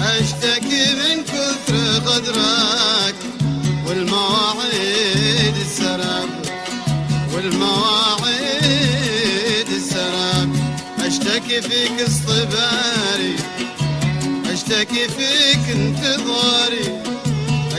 أشتكي 0.01 0.95
من 0.95 1.25
كثر 1.25 1.77
غدرك 2.07 3.15
والمواعيد 3.87 5.57
السراب 5.61 6.29
والمواعيد 7.35 8.09
أشتكي 11.09 11.63
فيك 11.63 12.01
اصطباري 12.09 13.37
أشتكي 14.53 15.09
فيك 15.09 15.77
انتظاري. 15.77 17.08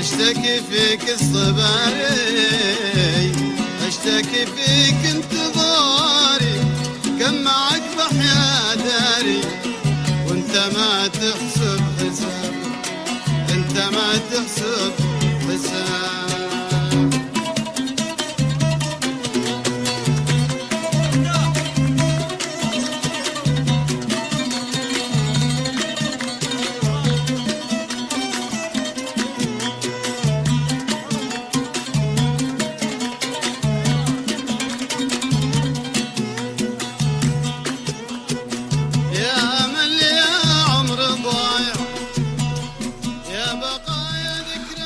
اشتكي 0.10 0.60
فيك 0.72 1.10
اصطباري 1.10 2.10
اشتكي 3.88 4.45
فيك 4.45 5.15
انتظاري 5.15 6.60
كم 7.19 7.34
معك 7.43 7.82
بحيا 7.98 8.76
داري 8.76 9.41
وأنت 10.28 10.58
ما 10.58 11.08
تحسب 11.08 11.82
حساب 12.00 12.54
أنت 13.50 13.78
ما 13.78 14.13
تحسب 14.32 14.93
حساب 15.50 16.18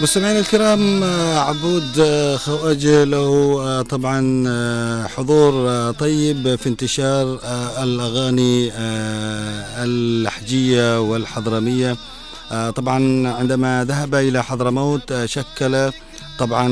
مستمعينا 0.04 0.40
الكرام 0.40 1.04
آه، 1.04 1.40
عبود 1.40 2.00
آه، 2.00 2.36
خواجه 2.38 3.04
له 3.04 3.58
آه، 3.62 3.82
طبعا 3.82 4.44
آه، 4.48 5.08
حضور 5.08 5.52
طيب 5.92 6.56
في 6.56 6.70
انتشار 6.70 7.40
الأغاني 7.84 8.72
اللحجيه 9.84 11.00
والحضرمية. 11.02 11.98
طبعا 12.76 13.28
عندما 13.28 13.86
ذهب 13.90 14.16
إلى 14.16 14.44
حضرموت 14.44 15.14
شكل 15.26 15.92
طبعا 16.40 16.68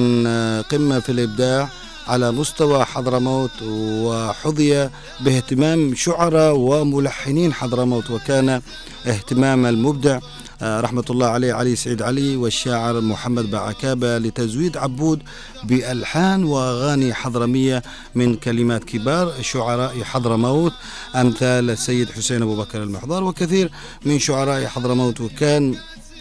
قمة 0.62 1.00
في 1.00 1.12
الإبداع 1.12 1.70
على 2.08 2.32
مستوى 2.32 2.86
حضرموت 2.86 3.52
وحظي 3.64 4.90
باهتمام 5.22 5.96
شعراء 5.96 6.56
وملحنين 6.56 7.54
حضرموت 7.54 8.12
وكان 8.12 8.62
اهتمام 9.08 9.66
المبدع 9.66 10.20
رحمة 10.64 11.06
الله 11.10 11.28
عليه 11.28 11.54
علي 11.54 11.76
سعيد 11.76 12.02
علي 12.02 12.36
والشاعر 12.36 13.02
محمد 13.02 13.52
بعكابة 13.52 14.18
لتزويد 14.18 14.78
عبود 14.78 15.20
بألحان 15.64 16.44
وأغاني 16.44 17.14
حضرمية 17.14 17.84
من 18.16 18.36
كلمات 18.36 18.84
كبار 18.84 19.34
شعراء 19.42 20.04
حضرموت 20.04 20.74
أمثال 21.16 21.70
السيد 21.70 22.12
حسين 22.12 22.42
أبو 22.42 22.56
بكر 22.56 22.84
المحضار 22.84 23.24
وكثير 23.24 23.72
من 24.06 24.20
شعراء 24.20 24.66
حضرموت. 24.66 25.22
وكان 25.22 25.76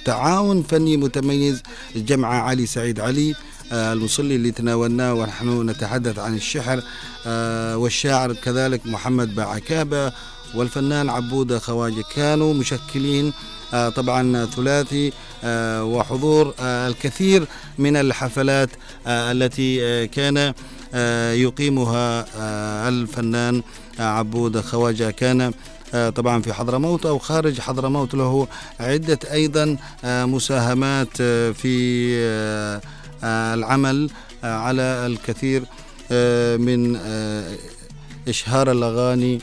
تعاون 0.05 0.63
فني 0.63 0.97
متميز 0.97 1.63
جمع 1.97 2.43
علي 2.43 2.67
سعيد 2.67 3.01
علي 3.01 3.35
آه، 3.73 3.93
المصلي 3.93 4.37
اللي 4.37 4.51
تناولناه 4.51 5.15
ونحن 5.15 5.71
نتحدث 5.71 6.19
عن 6.19 6.35
الشحر 6.35 6.83
آه، 7.27 7.77
والشاعر 7.77 8.33
كذلك 8.33 8.87
محمد 8.87 9.35
بعكابة 9.35 10.13
والفنان 10.55 11.11
عبودة 11.11 11.59
خواجة 11.59 12.05
كانوا 12.15 12.55
مشكلين 12.55 13.33
طبعا 13.73 14.45
ثلاثي 14.47 15.13
آه، 15.45 15.85
وحضور 15.85 16.55
آه، 16.61 16.89
الكثير 16.89 17.47
من 17.79 17.97
الحفلات 17.97 18.71
آه، 19.07 19.33
التي 19.33 19.79
آه، 19.85 20.05
كان 20.05 20.53
آه، 20.95 21.33
يقيمها 21.33 22.27
آه، 22.39 22.89
الفنان 22.89 23.63
آه، 24.01 24.03
عبود 24.03 24.61
خواجة. 24.61 25.11
كان 25.11 25.53
آه، 25.95 26.11
طبعا 26.11 26.43
في 26.43 26.53
حضرموت 26.53 27.07
أو 27.07 27.19
خارج 27.19 27.61
حضرموت 27.61 28.15
له 28.15 28.49
عدة 28.81 29.19
أيضا 29.33 29.77
آه، 30.05 30.25
مساهمات 30.25 31.09
آه، 31.21 31.51
في 31.51 32.09
آه، 32.19 32.81
آه، 33.25 33.55
العمل 33.55 34.11
آه، 34.45 34.55
على 34.59 34.83
الكثير 34.83 35.63
آه، 36.13 36.57
من 36.57 36.97
آه، 36.97 37.55
إشهار 38.29 38.71
الأغاني 38.73 39.39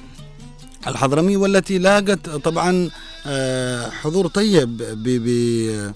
الحضرمي 0.87 1.37
والتي 1.37 1.77
لاقت 1.77 2.29
طبعا 2.29 2.89
آه، 2.89 2.89
حضور 3.91 4.27
طيب 4.27 4.77
ب 4.77 5.03
ب- 5.03 5.93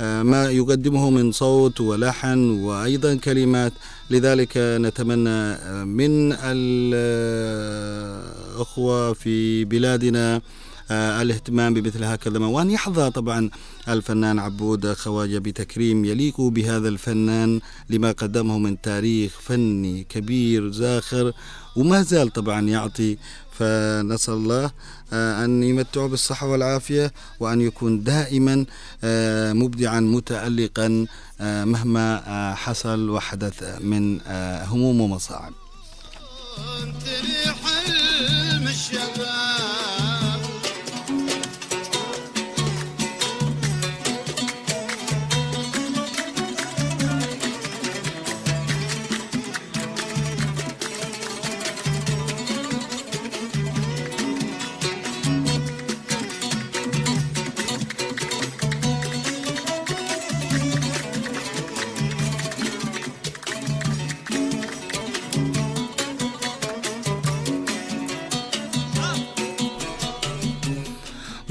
آه، 0.00 0.48
يقدمه 0.48 1.10
من 1.10 1.32
صوت 1.32 1.80
ولحن 1.80 2.50
وأيضا 2.50 3.14
كلمات. 3.14 3.72
لذلك 4.10 4.52
نتمنى 4.56 5.28
آه، 5.30 5.84
من 5.84 6.32
الأخوة 8.52 9.12
في 9.12 9.64
بلادنا 9.64 10.40
آه، 10.90 11.22
الاهتمام 11.22 11.74
بمثل 11.74 12.04
هكذا 12.04 12.38
وأن 12.38 12.70
يحظى 12.70 13.10
طبعا 13.10 13.50
الفنان 13.88 14.38
عبود 14.38 14.92
خواجة 14.92 15.38
بتكريم 15.38 16.04
يليق 16.04 16.40
بهذا 16.40 16.88
الفنان 16.88 17.60
لما 17.90 18.12
قدمه 18.12 18.58
من 18.58 18.80
تاريخ 18.80 19.32
فني 19.40 20.04
كبير 20.08 20.70
زاخر 20.70 21.32
وما 21.76 22.02
زال 22.02 22.32
طبعا 22.32 22.60
يعطي 22.68 23.16
فنسأل 23.52 24.34
الله 24.34 24.70
آه، 25.12 25.44
أن 25.44 25.62
يمتعه 25.62 26.06
بالصحة 26.06 26.46
والعافية 26.46 27.12
وأن 27.40 27.60
يكون 27.60 28.02
دائما 28.04 28.64
آه، 29.04 29.52
مبدعا 29.52 30.00
متألقا 30.00 31.06
آه، 31.40 31.64
مهما 31.64 32.54
حصل 32.54 33.10
وحدث 33.10 33.62
من 33.80 34.20
هموم 34.70 35.00
ومصاعب. 35.00 35.52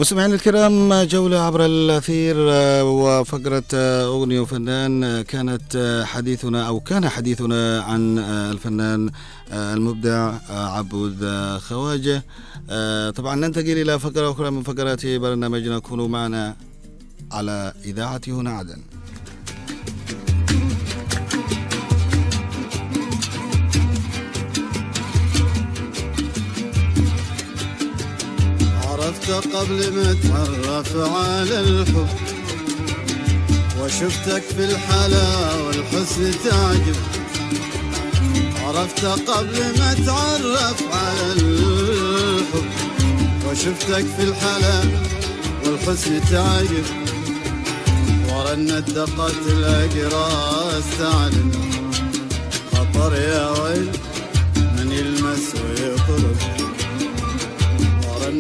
مستمعينا 0.02 0.36
الكرام 0.36 1.04
جولة 1.04 1.40
عبر 1.40 1.66
الأثير 1.66 2.36
آه، 2.40 2.84
وفقرة 2.84 3.64
آه، 3.74 4.06
أغنية 4.06 4.40
وفنان 4.40 5.04
آه، 5.04 5.22
كانت 5.22 6.04
حديثنا 6.06 6.68
أو 6.68 6.80
كان 6.80 7.10
حديثنا 7.10 7.82
عن 7.82 8.20
الفنان 8.20 9.10
المبدع 9.52 10.34
عبود 10.50 11.26
خواجة. 11.58 12.24
طبعا 13.16 13.36
ننتقل 13.36 13.78
إلى 13.82 14.00
فقرة 14.00 14.32
أخرى 14.32 14.52
من 14.52 14.64
فقرات 14.64 15.06
برنامجنا. 15.06 15.80
كونوا 15.80 16.08
معنا 16.08 16.56
على 17.32 17.74
إذاعة 17.86 18.22
هنا 18.28 18.52
عدن. 18.52 18.82
عرفت 29.22 29.56
قبل 29.56 29.94
ما 29.94 30.12
اتعرف 30.12 30.96
على 30.96 31.60
الحب 31.60 32.08
وشفتك 33.82 34.44
في 34.56 34.66
الحلا 34.66 35.56
والحسن 35.56 36.32
تعجب. 36.44 36.96
عرفت 38.66 39.06
قبل 39.06 39.80
ما 39.80 39.92
اتعرف 39.92 40.84
على 40.94 41.32
الحب 41.32 42.66
وشفتك 43.48 44.06
في 44.18 44.24
الحلا 44.24 44.84
والحسن 45.66 46.22
تعجب. 46.32 46.86
ورنت 48.30 48.90
دقت 48.90 49.36
الاقراص 49.48 50.84
تعلم 51.00 51.52
خطر 52.74 53.14
يا 53.16 53.50
ويل 53.50 53.90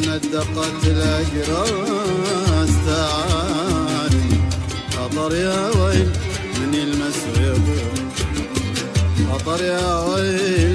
ورنت 0.01 0.25
دقت 0.25 0.83
الأجراس 0.85 2.69
تعالي. 2.85 4.31
خطر 4.97 5.35
يا 5.35 5.69
ويل 5.69 6.09
من 6.59 6.73
يلمس 6.73 7.19
ويطير 7.27 7.91
خطر 9.31 9.63
يا 9.63 9.99
ويل 9.99 10.70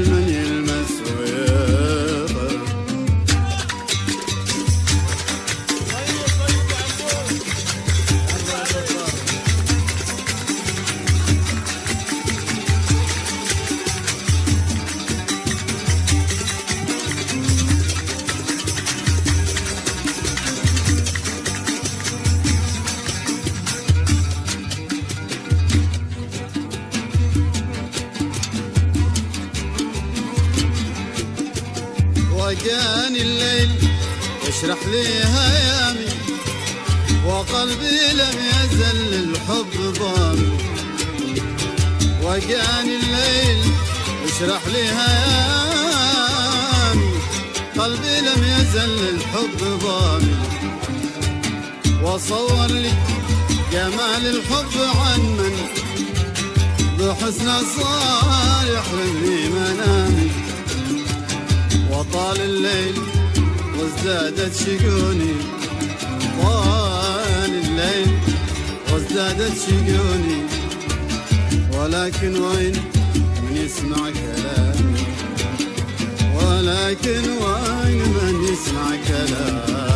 وجاني 32.47 33.23
الليل 33.23 33.71
اشرح 34.49 34.79
لي 34.87 35.07
هيامي 35.25 36.09
وقلبي 37.27 37.99
لم 38.13 38.37
يزل 38.55 39.15
الحب 39.15 39.75
ضامي. 39.99 40.53
وجاني 42.23 42.95
الليل 42.97 43.61
اشرح 44.25 44.63
لي 44.67 44.85
هيامي 44.99 46.21
قلبي 47.79 48.21
لم 48.21 48.43
يزل 48.59 48.95
الحب 49.09 49.61
ضامي. 49.83 50.37
وصور 52.03 52.67
لي 52.67 52.93
جمال 53.73 54.27
الحب 54.27 54.75
عن 54.95 55.21
من 55.21 55.55
بحسن 56.99 57.49
صار 57.77 58.65
يحرمني 58.75 59.49
منامي. 59.49 60.46
وطال 62.17 62.41
الليل 62.41 62.95
وازدادت 63.79 64.57
شجوني. 64.57 65.35
طال 66.43 67.51
الليل 67.51 68.19
وازدادت 68.93 69.53
شجوني. 69.67 70.41
ولكن 71.73 72.37
وين 72.43 72.75
من 73.43 73.57
يسمع 73.57 73.97
كلامي؟ 73.97 75.01
ولكن 76.35 77.23
وين 77.43 78.03
من 78.09 78.49
يسمع 78.53 78.97
كلامي؟ 79.09 79.96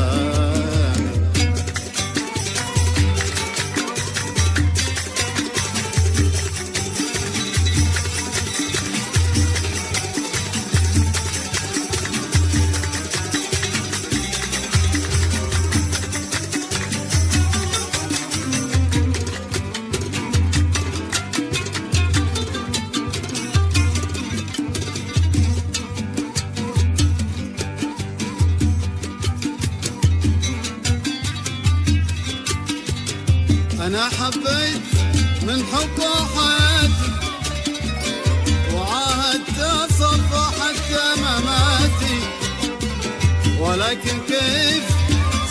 ولكن 44.00 44.18
كيف 44.28 44.84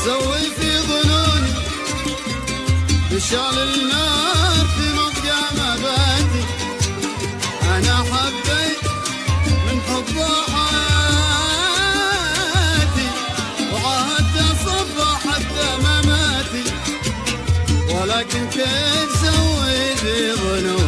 سوي 0.06 0.42
في 0.60 0.70
ظنوني 0.80 1.54
بشعل 3.12 3.58
النار 3.58 4.66
في 4.66 4.86
مضجع 4.94 5.42
مباتي 5.54 6.44
أنا 7.64 7.96
حبيت 7.98 8.84
من 9.48 9.78
حبه 9.88 10.34
حياتي 11.32 11.98
وعاهدت 13.74 14.36
أصفى 14.38 15.12
حتى 15.28 15.68
مماتي 15.80 16.64
ولكن 17.94 18.44
كيف 18.50 19.10
سويت 19.22 20.04
ظنوني؟ 20.40 20.79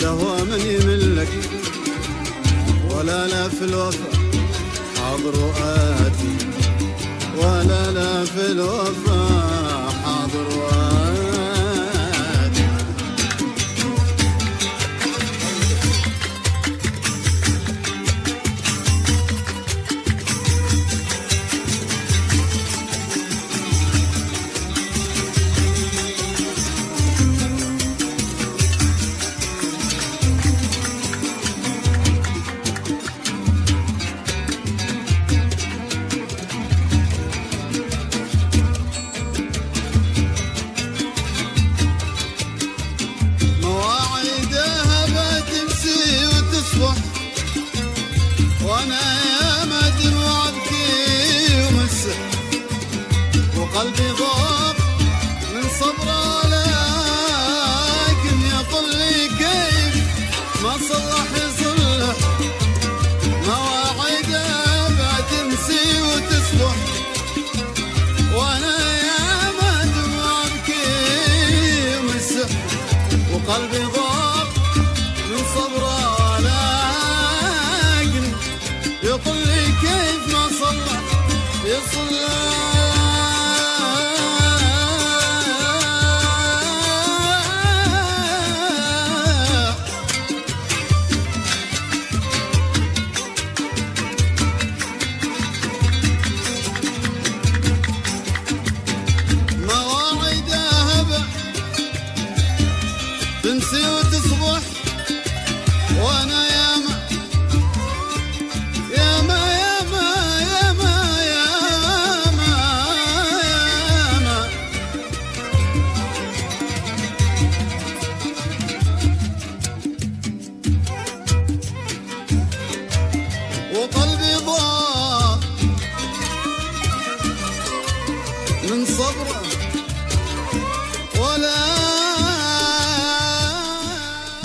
تهوى 0.00 0.36
من 0.50 0.60
يملك 0.60 1.32
ولا 2.90 3.20
لا 3.26 3.48
في 3.48 3.64
الوفا 3.64 4.10
حاضر 4.96 5.34
وآتي 5.44 6.34
ولا 7.38 7.90
لا 7.90 8.24
في 8.24 8.44
الوفا. 8.52 9.19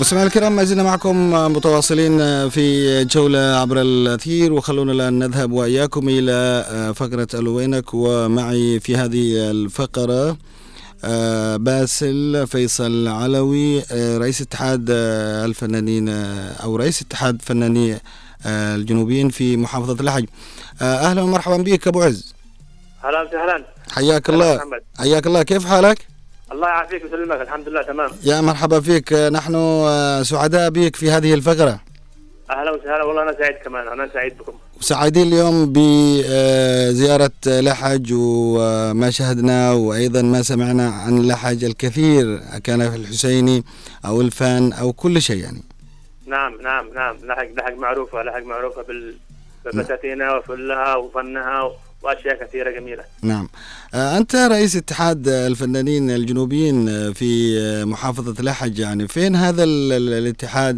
مستمعينا 0.06 0.26
الكرام 0.28 0.56
ما 0.56 0.64
زلنا 0.64 0.82
معكم 0.82 1.30
متواصلين 1.52 2.18
في 2.48 3.04
جولة 3.04 3.38
عبر 3.38 3.80
الأثير 3.80 4.52
وخلونا 4.52 4.92
الآن 4.92 5.18
نذهب 5.18 5.52
وإياكم 5.52 6.08
إلى 6.08 6.64
فقرة 6.96 7.26
ألوينك 7.34 7.94
ومعي 7.94 8.80
في 8.80 8.96
هذه 8.96 9.50
الفقرة 9.50 10.36
آه، 11.04 11.56
باسل 11.56 12.46
فيصل 12.46 13.08
علوي 13.08 13.82
آه، 13.92 14.18
رئيس 14.18 14.40
اتحاد 14.40 14.86
آه، 14.90 15.44
الفنانين 15.44 16.08
آه، 16.08 16.52
أو 16.52 16.76
رئيس 16.76 17.02
اتحاد 17.02 17.42
فناني 17.42 17.94
آه، 18.46 18.76
الجنوبيين 18.76 19.28
في 19.28 19.56
محافظة 19.56 20.04
لحج 20.04 20.26
آه، 20.82 20.84
أهلا 20.96 21.22
ومرحبا 21.22 21.56
بك 21.56 21.88
أبو 21.88 22.02
عز. 22.02 22.34
أهلا 23.04 23.22
وسهلا. 23.22 23.64
حياك 23.92 24.30
أهلا 24.30 24.54
الله. 24.54 24.80
حياك 24.98 25.26
الله. 25.26 25.42
كيف 25.42 25.66
حالك؟ 25.66 26.15
الله 26.52 26.68
يعافيك 26.68 27.04
ويسلمك. 27.04 27.40
الحمد 27.40 27.68
لله 27.68 27.82
تمام. 27.82 28.10
يا 28.24 28.40
مرحبا 28.40 28.80
فيك. 28.80 29.12
آه، 29.12 29.28
نحن 29.28 29.54
آه، 29.54 30.22
سعداء 30.22 30.70
بك 30.70 30.96
في 30.96 31.10
هذه 31.10 31.34
الفقرة. 31.34 31.80
أهلا 32.50 32.70
وسهلا. 32.70 33.04
والله 33.04 33.22
أنا 33.22 33.32
سعيد 33.38 33.56
كمان. 33.64 33.88
أنا 33.88 34.08
سعيد 34.14 34.38
بكم. 34.38 34.52
سعيدين 34.80 35.26
اليوم 35.28 35.72
بزيارة 35.72 37.30
لحج 37.46 38.12
وما 38.14 39.10
شاهدنا 39.10 39.72
وأيضا 39.72 40.22
ما 40.22 40.42
سمعنا 40.42 40.88
عن 40.90 41.26
لحج 41.26 41.64
الكثير 41.64 42.40
كان 42.64 42.90
في 42.90 42.96
الحسيني 42.96 43.64
أو 44.06 44.20
الفان 44.20 44.72
أو 44.72 44.92
كل 44.92 45.22
شيء 45.22 45.36
يعني. 45.36 45.62
نعم 46.26 46.62
نعم 46.62 46.88
نعم. 46.94 47.16
لحق 47.24 47.48
لحق 47.56 47.74
معروفة 47.74 48.22
لحق 48.22 48.42
معروفة 48.42 48.82
بال 48.82 49.14
بفساتينها 49.64 50.36
وفلها 50.36 50.94
وفنها 50.96 51.70
وأشياء 52.02 52.34
كثيرة 52.44 52.70
جميلة. 52.70 53.04
نعم. 53.22 53.48
آه، 53.94 54.18
أنت 54.18 54.36
رئيس 54.36 54.76
اتحاد 54.76 55.28
الفنانين 55.28 56.10
الجنوبيين 56.10 56.88
آه، 56.88 57.10
في 57.10 57.58
آه، 57.60 57.84
محافظة 57.84 58.42
لحج. 58.42 58.78
يعني 58.78 59.08
فين 59.08 59.36
هذا 59.36 59.64
ال- 59.64 59.92
ال- 59.92 60.12
الاتحاد 60.12 60.76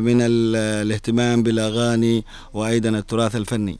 من 0.00 0.22
ال- 0.22 0.56
الاهتمام 0.56 1.42
بالأغاني 1.42 2.24
وأيضا 2.54 2.88
التراث 2.88 3.36
الفني؟ 3.36 3.78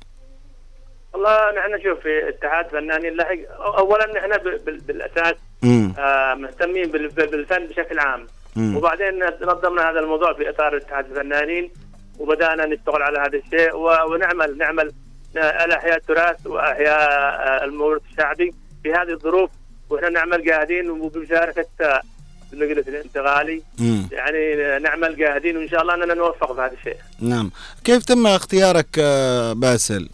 والله 1.14 1.37
نحن 1.59 1.83
شوف 1.85 2.01
في 2.03 2.29
اتحاد 2.29 2.69
فنانين 2.69 3.21
أو- 3.21 3.79
اولا 3.79 4.07
نحن 4.07 4.59
بالأساس. 4.87 5.35
آه، 5.64 6.35
مهتمين 6.35 6.90
بال- 6.90 7.09
بالفن 7.09 7.66
بشكل 7.66 7.99
عام. 7.99 8.27
مم. 8.57 8.77
وبعدين 8.77 9.25
نظمنا 9.42 9.90
هذا 9.90 10.01
الموضوع 10.01 10.35
في 10.35 10.51
إطار 10.51 10.77
اتحاد 10.77 11.05
الفنانين 11.11 11.71
وبدأنا 12.19 12.66
نشتغل 12.66 13.03
على 13.03 13.19
هذا 13.19 13.38
الشيء 13.38 13.77
ونعمل 14.11 14.59
نعمل 14.59 14.92
على 15.38 15.75
احياء 15.75 15.96
التراث 15.96 16.46
وأحياء 16.46 17.11
آه، 17.11 17.64
الموروث 17.64 18.03
الشعبي 18.11 18.55
في 18.83 18.92
هذه 18.92 19.11
الظروف 19.11 19.51
وإحنا 19.90 20.09
نعمل 20.09 20.44
جاهدين 20.44 20.90
وبمشاركة 20.90 21.66
آه، 21.81 22.01
المجلس 22.53 22.88
الانتقالي 22.88 23.62
مم. 23.79 24.09
يعني 24.12 24.79
نعمل 24.79 25.16
جاهدين 25.16 25.57
وإن 25.57 25.68
شاء 25.68 25.83
الله 25.83 25.94
أننا 25.94 26.14
نوفق 26.14 26.53
في 26.53 26.61
هذا 26.61 26.72
الشيء. 26.72 26.96
نعم 27.20 27.51
كيف 27.85 28.05
تم 28.05 28.27
اختيارك 28.27 28.87
آه، 28.99 29.53
باسل؟ 29.53 30.09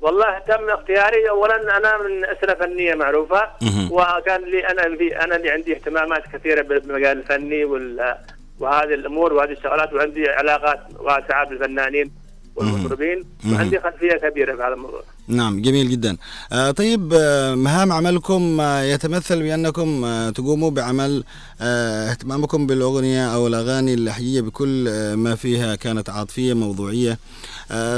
والله 0.00 0.38
تم 0.38 0.70
اختياري 0.70 1.30
اولا 1.30 1.76
أنا 1.76 1.98
من 1.98 2.24
اسره 2.24 2.54
فنية 2.54 2.94
معروفة. 2.94 3.50
وكان 3.90 4.40
لي 4.44 4.68
أنا 4.68 4.96
في 4.96 5.16
أنا 5.20 5.36
اللي 5.36 5.50
عندي 5.50 5.74
اهتمامات 5.74 6.22
كثيرة 6.32 6.62
بالمجال 6.62 7.18
الفني 7.18 7.64
وال 7.64 8.16
وهذه 8.60 8.94
الأمور 8.94 9.32
وهذه 9.32 9.52
الشغلات 9.52 9.92
وعندي 9.92 10.28
علاقات 10.28 10.80
واسعه 10.98 11.48
بالفنانين 11.48 12.10
والمطربين. 12.56 13.24
وعندي 13.52 13.80
خلفية 13.80 14.12
كبيرة 14.28 14.56
في 14.56 14.62
هذا 14.62 14.74
الموضوع. 14.74 15.02
نعم 15.28 15.62
جميل 15.62 15.90
جدا 15.90 16.16
آه 16.52 16.70
طيب 16.70 17.12
آه 17.14 17.54
مهام 17.54 17.92
عملكم 17.92 18.60
آه 18.60 18.82
يتمثل 18.82 19.42
بأنكم 19.42 20.04
آه 20.04 20.30
تقوموا 20.30 20.70
بعمل 20.70 21.24
آه 21.60 22.10
اهتمامكم 22.10 22.66
بالأغنية 22.66 23.34
أو 23.34 23.46
الأغاني 23.46 23.94
اللحجية 23.94 24.40
بكل 24.40 24.88
آه 24.88 25.14
ما 25.14 25.34
فيها 25.34 25.74
كانت 25.74 26.10
عاطفية 26.10 26.54
موضوعية 26.54 27.18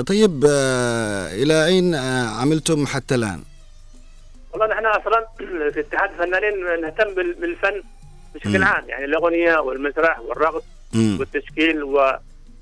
طيب 0.07 0.45
إلى 1.42 1.66
أين 1.66 1.95
عملتم 2.40 2.87
حتى 2.87 3.14
الآن 3.14 3.40
والله 4.53 4.66
نحن 4.66 4.87
أصلا 4.87 5.27
في 5.75 5.81
اتحاد 5.81 6.11
الفنانين 6.11 6.81
نهتم 6.83 7.14
بال- 7.14 7.35
بالفن 7.40 7.83
بشكل. 8.35 8.62
عام 8.62 8.88
يعني 8.88 9.05
الأغنية 9.05 9.59
والمسرح 9.59 10.21
والرقص. 10.21 10.62
والتشكيل 10.95 11.83
و 11.85 12.16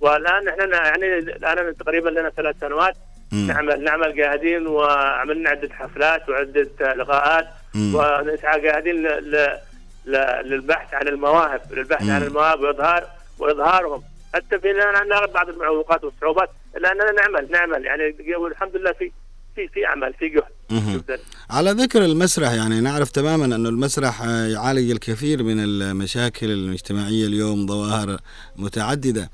والآن 0.04 0.44
نحن 0.44 0.72
يعني 0.72 1.18
الآن 1.18 1.76
تقريبا 1.76 2.08
لنا 2.08 2.30
ثلاث 2.30 2.56
سنوات. 2.60 2.96
مم. 3.32 3.46
نعمل 3.46 3.84
نعمل 3.84 4.16
جاهدين 4.16 4.66
وعملنا 4.66 5.50
عدة 5.50 5.74
حفلات 5.74 6.28
وعدة 6.28 6.94
لقاءات. 6.94 7.48
ونسعى 7.76 8.60
جاهدين 8.60 9.02
ل... 9.02 9.06
ل... 9.06 9.58
ل... 10.06 10.16
للبحث 10.50 10.94
عن 10.94 11.08
المواهب 11.08 11.60
للبحث 11.70 12.02
مم. 12.02 12.10
عن 12.10 12.22
المواهب 12.22 12.60
واظهار 12.60 13.06
وإظهارهم. 13.38 14.02
حتى 14.34 14.58
في 14.58 14.72
نعرف 15.08 15.30
بعض 15.30 15.48
المعوقات 15.48 16.04
والصعوبات. 16.04 16.50
الا 16.76 16.92
اننا 16.92 17.12
نعمل 17.12 17.50
نعمل. 17.50 17.84
يعني 17.84 18.36
والحمد 18.36 18.76
لله 18.76 18.92
في 18.92 19.12
في 19.54 19.68
في 19.68 19.84
عمل 19.84 20.14
في 20.14 20.28
جهد. 20.28 21.20
على 21.50 21.70
ذكر 21.70 22.04
المسرح 22.04 22.52
يعني 22.52 22.80
نعرف 22.80 23.10
تماما 23.10 23.44
أن 23.44 23.66
المسرح 23.66 24.22
يعالج 24.24 24.90
الكثير 24.90 25.42
من 25.42 25.64
المشاكل 25.64 26.46
الاجتماعية 26.50 27.26
اليوم 27.26 27.66
ظواهر 27.66 28.18
متعددة. 28.56 29.30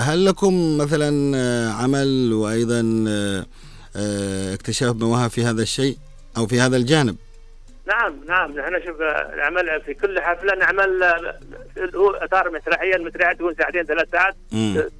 هل 0.00 0.26
لكم 0.26 0.78
مثلا 0.78 1.36
آه، 1.36 1.70
عمل 1.72 2.32
وأيضا 2.32 3.04
آه، 3.08 3.46
آه، 3.96 4.54
اكتشاف 4.54 4.96
مواهب 4.96 5.30
في 5.30 5.44
هذا 5.44 5.62
الشيء 5.62 5.96
أو 6.36 6.46
في 6.46 6.60
هذا 6.60 6.76
الجانب؟ 6.76 7.16
نعم 7.86 8.14
نعم. 8.26 8.52
نحن 8.52 8.86
شوف 8.86 9.00
آه، 9.00 9.34
نعمل 9.36 9.80
في 9.80 9.94
كل 9.94 10.20
حفلة 10.20 10.54
نعمل 10.54 11.02
آه، 11.02 11.38
هو 11.94 12.10
اطار 12.10 12.50
مسرحيه 12.50 12.96
المسرحيه 12.96 13.32
تكون 13.32 13.54
ساعتين 13.54 13.82
ثلاث 13.82 14.10
ساعات 14.12 14.36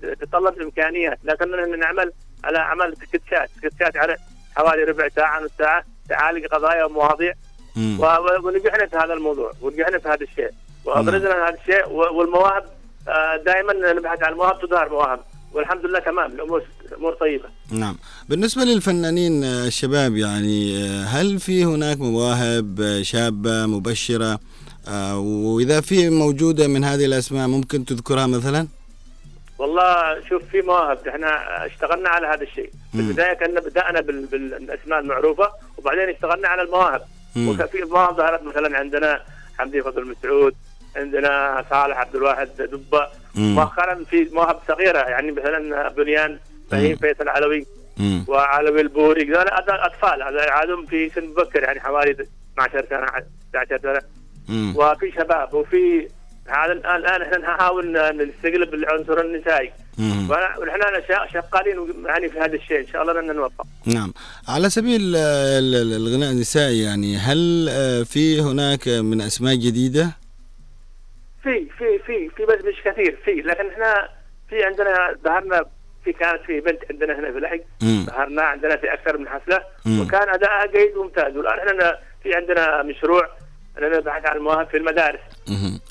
تتطلب 0.03 0.61
إمكانيات. 0.63 1.19
لكن 1.25 1.51
نحن 1.51 1.79
نعمل 1.79 2.13
على 2.45 2.59
عمل 2.59 2.97
سكتشات 2.97 3.51
سكتشات 3.57 3.97
على 3.97 4.17
حوالي 4.57 4.83
ربع 4.85 5.09
ساعة 5.17 5.41
نص 5.41 5.51
ساعة 5.59 5.85
تعالج 6.09 6.47
قضايا 6.47 6.85
ومواضيع. 6.85 7.33
ونجحنا 8.45 8.87
في 8.87 8.97
هذا 8.97 9.13
الموضوع 9.13 9.53
ونجحنا 9.61 9.99
في 9.99 10.09
هذا 10.09 10.23
الشيء. 10.23 10.51
وأبرزنا 10.85 11.49
هذا 11.49 11.57
الشيء 11.61 11.89
والمواهب 11.89 12.65
دائما 13.47 13.93
نبحث 13.93 14.23
عن 14.23 14.35
مواهب 14.35 14.61
تظهر 14.67 14.89
مواهب 14.89 15.21
والحمد 15.53 15.87
لله 15.87 15.99
تمام 15.99 16.33
الأمور 16.33 16.63
امور 16.97 17.15
طيبة. 17.15 17.45
نعم. 17.71 17.97
بالنسبة 18.29 18.63
للفنانين 18.65 19.45
آه، 19.45 19.67
الشباب 19.67 20.17
يعني 20.17 20.77
آه، 20.85 21.05
هل 21.05 21.39
في 21.41 21.65
هناك 21.65 21.99
مواهب 22.01 22.81
آه، 22.81 23.03
شابة 23.03 23.67
مبشرة؟ 23.67 24.39
آه، 24.89 25.19
وإذا 25.19 25.81
في 25.81 26.11
موجودة 26.11 26.67
من 26.69 26.85
هذه 26.85 27.05
الأسماء 27.05 27.49
ممكن 27.49 27.85
تذكرها 27.85 28.27
مثلا؟ 28.27 28.69
والله 29.59 30.21
شوف 30.29 30.43
في 30.53 30.61
مواهب. 30.63 30.99
إحنا 31.09 31.67
اشتغلنا 31.67 32.09
على 32.09 32.27
هذا 32.27 32.43
الشيء. 32.43 32.71
في. 32.93 32.99
البداية 32.99 33.35
كنا 33.35 33.61
بدأنا 33.61 34.01
بال- 34.01 34.27
بالأسماء 34.27 34.99
المعروفة 35.01 35.49
وبعدين 35.79 36.09
اشتغلنا 36.15 36.49
على 36.49 36.63
المواهب. 36.63 37.03
مم. 37.37 37.49
وكان 37.49 37.67
في 37.67 37.79
مواهب 37.83 38.17
ظهرت 38.17 38.43
مثلا 38.43 38.79
عندنا 38.79 39.23
حمدي 39.59 39.83
فضل 39.83 40.09
مسعود 40.09 40.55
عندنا 40.99 41.65
صالح 41.71 41.97
عبد 41.99 42.15
الواحد 42.17 42.49
مم. 43.35 43.55
مؤخرا 43.55 44.05
في 44.11 44.29
مواهب 44.33 44.59
صغيرة 44.69 44.99
يعني 44.99 45.33
مثلا 45.33 45.89
بنيان 45.89 46.39
فهيم. 46.71 46.97
فيصل 46.97 47.29
علوي. 47.29 47.67
وعلوي 48.29 48.81
البوري 48.81 49.23
هذول 49.23 49.49
أطفال 49.81 50.23
هذا 50.23 50.51
عادهم 50.51 50.87
في 50.87 51.11
سن 51.15 51.25
مبكر 51.25 51.63
يعني 51.63 51.81
حوالي 51.81 52.11
12 52.11 52.87
سنة 52.91 53.07
19 53.53 53.79
سنة 53.83 54.01
مم. 54.49 54.75
وفي 54.77 55.13
شباب 55.17 55.55
وفي 55.55 56.09
هذا 56.49 56.73
الان 56.73 56.97
الآن 56.97 57.23
إحنا 57.23 57.39
نحاول 57.39 57.93
نستقلب 58.29 58.75
العنصر 58.75 59.21
النسائي. 59.21 59.73
ونحن 60.01 61.03
شغالين 61.33 62.07
يعني 62.07 62.29
في 62.29 62.39
هذا 62.39 62.55
الشيء 62.57 62.81
إن 62.81 62.87
شاء 62.87 63.03
الله 63.03 63.21
لن 63.21 63.37
نوفق 63.37 63.67
نعم 63.87 64.13
على 64.49 64.71
سبيل 64.71 65.01
ال- 65.01 65.17
ال- 65.75 65.93
الغناء 65.97 66.31
النسائي 66.31 66.83
يعني 66.83 67.17
هل 67.17 67.67
آه، 67.71 68.03
في 68.03 68.41
هناك 68.41 68.89
من 68.89 69.21
أسماء 69.21 69.55
جديدة 69.55 70.11
في 71.43 71.67
في 71.79 71.99
في 72.07 72.29
في 72.37 72.45
بس 72.45 72.65
مش 72.65 72.83
كثير 72.85 73.19
في 73.25 73.31
لكن 73.31 73.69
إحنا 73.71 74.09
في 74.49 74.65
عندنا 74.65 75.17
ظهرنا 75.25 75.65
في 76.05 76.13
كانت 76.13 76.43
في 76.47 76.61
بنت 76.61 76.79
عندنا 76.91 77.19
هنا 77.19 77.33
في 77.33 77.39
لحق 77.39 77.59
مم. 77.83 78.07
ظهرنا 78.07 78.43
عندنا 78.43 78.77
في 78.77 78.93
أكثر 78.93 79.19
من 79.19 79.29
حفلة 79.29 79.61
مم. 79.87 80.01
وكان 80.01 80.29
ادائها 80.29 80.67
جيد 80.67 80.97
وممتاز 80.97 81.37
والآن 81.37 81.69
إحنا 81.69 81.99
في 82.23 82.35
عندنا 82.35 82.83
مشروع 82.83 83.29
اننا 83.79 83.99
نبحث 83.99 84.27
عن 84.27 84.37
المواهب 84.37 84.69
في 84.69 84.77
المدارس. 84.77 85.21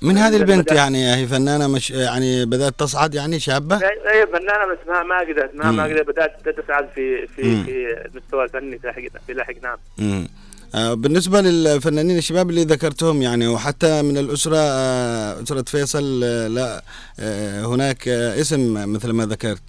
من 0.03 0.17
هذه 0.17 0.35
البنت 0.35 0.49
المدارس. 0.51 0.77
يعني 0.79 1.15
هي 1.15 1.27
فنانة 1.27 1.67
مش 1.67 1.91
يعني 1.91 2.45
بدأت 2.45 2.73
تصعد 2.79 3.15
يعني 3.15 3.39
شابة 3.39 3.75
أي 3.87 4.27
فنانة 4.27 4.65
بس 4.65 4.77
اسمها 4.83 5.03
ماجده 5.03 5.49
اسمها 5.49 5.71
مم. 5.71 5.77
ماجده 5.77 6.03
بدأت 6.03 6.49
تصعد 6.49 6.89
في 6.95 7.27
في 7.27 7.43
مم. 7.43 7.63
في 7.63 8.05
المستوى 8.05 8.43
الفني 8.43 8.79
في 8.79 8.87
لحق 8.87 9.01
في 9.27 9.33
لحق 9.33 9.53
نعم 9.63 9.77
مم. 9.97 10.27
بالنسبة 10.73 11.41
للفنانين 11.41 12.17
الشباب 12.17 12.49
اللي 12.49 12.63
ذكرتهم 12.63 13.21
يعني 13.21 13.47
وحتى 13.47 14.01
من 14.01 14.17
الأسرة 14.17 14.57
آه، 14.57 15.43
أسرة 15.43 15.61
فيصل 15.67 16.21
آه، 16.23 16.47
لا 16.47 16.83
آه، 17.19 17.65
هناك 17.65 18.07
آه، 18.07 18.41
اسم 18.41 18.93
مثل 18.93 19.09
ما 19.11 19.25
ذكرت. 19.25 19.61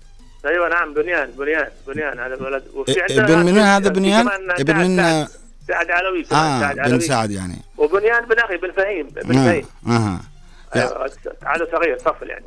أيوه 0.47 0.69
نعم 0.69 0.95
بنيان 0.95 1.31
بنيان 1.39 1.69
بنيان 1.89 2.19
هذا 2.19 2.35
الولد. 2.35 2.63
وفي 2.75 2.93
إيه، 2.97 3.03
عندنا 3.03 3.41
ابن 3.41 3.47
من 3.53 3.59
هذا 3.59 3.89
بنيان؟ 3.89 4.29
ابن 4.51 4.77
من- 4.77 5.27
سعد- 5.69 5.91
علوي 5.91 6.21
آه 6.33 6.61
سعد 6.61 6.75
بن 6.77 6.81
علوي. 6.83 7.01
سعد 7.01 7.31
يعني. 7.31 7.57
وبنيان 7.79 8.25
بن 8.27 8.39
أخي 8.39 8.57
بن 8.57 8.73
فهيم 8.73 9.09
بن 9.09 9.39
آه. 9.39 9.45
فهيم. 9.47 9.65
آه. 9.89 10.21
أيوة، 10.77 11.11
عدد 11.43 11.69
صغير 11.73 11.99
صفل 11.99 12.29
يعني. 12.31 12.45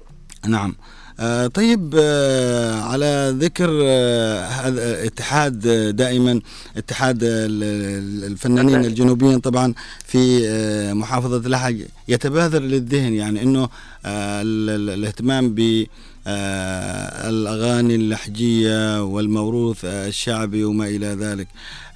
نعم. 0.47 0.75
آه، 1.23 1.47
طيب 1.47 1.95
آه، 1.99 2.81
على 2.81 3.35
ذكر 3.39 3.69
آه، 3.83 4.45
هذا 4.47 5.05
اتحاد 5.05 5.67
آه، 5.67 5.91
دائما 5.91 6.41
اتحاد 6.77 7.23
ال- 7.23 7.63
ال- 7.63 8.23
الفنانين 8.31 8.71
نعم. 8.71 8.85
الجنوبيين 8.85 9.39
طبعا 9.39 9.73
في 10.05 10.47
آه، 10.47 10.93
محافظة 10.93 11.49
لحج 11.49 11.81
يتبادر 12.07 12.59
للذهن 12.61 13.13
يعني 13.13 13.41
إنه 13.43 13.63
آه، 14.05 14.41
ال- 14.41 14.69
ال- 14.69 14.89
الاهتمام 14.89 15.55
ب 15.55 15.85
آه، 16.27 17.29
الأغاني 17.29 17.95
اللحجية 17.95 19.03
والموروث 19.03 19.85
آه، 19.85 20.07
الشعبي 20.07 20.63
وما 20.63 20.85
إلى 20.87 21.07
ذلك 21.07 21.47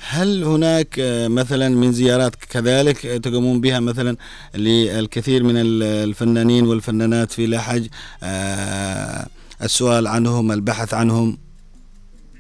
هل 0.09 0.43
هناك 0.43 0.99
آه، 0.99 1.27
مثلا 1.27 1.69
من 1.69 1.91
زيارات 1.91 2.35
كذلك 2.35 2.97
تقومون 2.97 3.61
بها 3.61 3.79
مثلا 3.79 4.15
للكثير 4.55 5.43
من 5.43 5.57
ال- 5.57 5.83
الفنانين 5.83 6.67
والفنانات 6.67 7.31
في 7.31 7.47
لحج 7.47 7.87
آه، 8.23 9.25
السؤال 9.63 10.07
عنهم 10.07 10.51
البحث 10.51 10.93
عنهم 10.93 11.37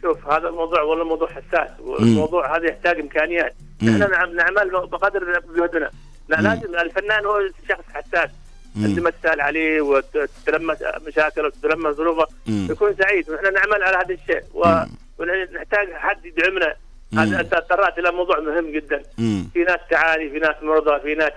شوف 0.01 0.27
هذا 0.27 0.47
الموضوع 0.47 0.81
والله 0.81 1.03
موضوع 1.05 1.27
حساس 1.29 1.69
والموضوع 1.79 2.57
هذا 2.57 2.65
يحتاج 2.69 2.99
إمكانيات. 2.99 3.53
إحنا 3.81 4.07
نعم 4.07 4.35
نعمل 4.35 4.69
بقدر 4.71 5.41
جهدنا 5.57 5.89
لا. 6.29 6.35
لازم 6.41 6.75
الفنان 6.75 7.25
هو 7.25 7.39
شخص 7.69 7.83
حساس. 7.93 8.29
عندما 8.77 9.09
تسأل 9.09 9.41
عليه 9.41 9.81
وتتلمس 9.81 10.77
مشاكله 11.07 11.45
وتتلمس 11.45 11.95
ظروفه. 11.95 12.27
يكون 12.47 12.95
سعيد 12.99 13.29
ونحن 13.29 13.53
نعمل 13.53 13.83
على 13.83 13.97
هذا 13.97 14.13
الشيء. 14.15 14.43
ونحتاج 15.19 15.87
حد 15.93 16.25
يدعمنا. 16.25 16.75
هذا 17.19 17.39
أنت 17.39 17.51
تطرقت 17.51 17.99
إلى 17.99 18.11
موضوع 18.11 18.39
مهم 18.39 18.71
جدا. 18.71 19.01
مم. 19.17 19.49
في 19.53 19.59
ناس 19.63 19.79
تعاني 19.91 20.29
في 20.29 20.39
ناس 20.39 20.55
مرضى 20.61 20.99
في 20.99 21.15
ناس 21.15 21.31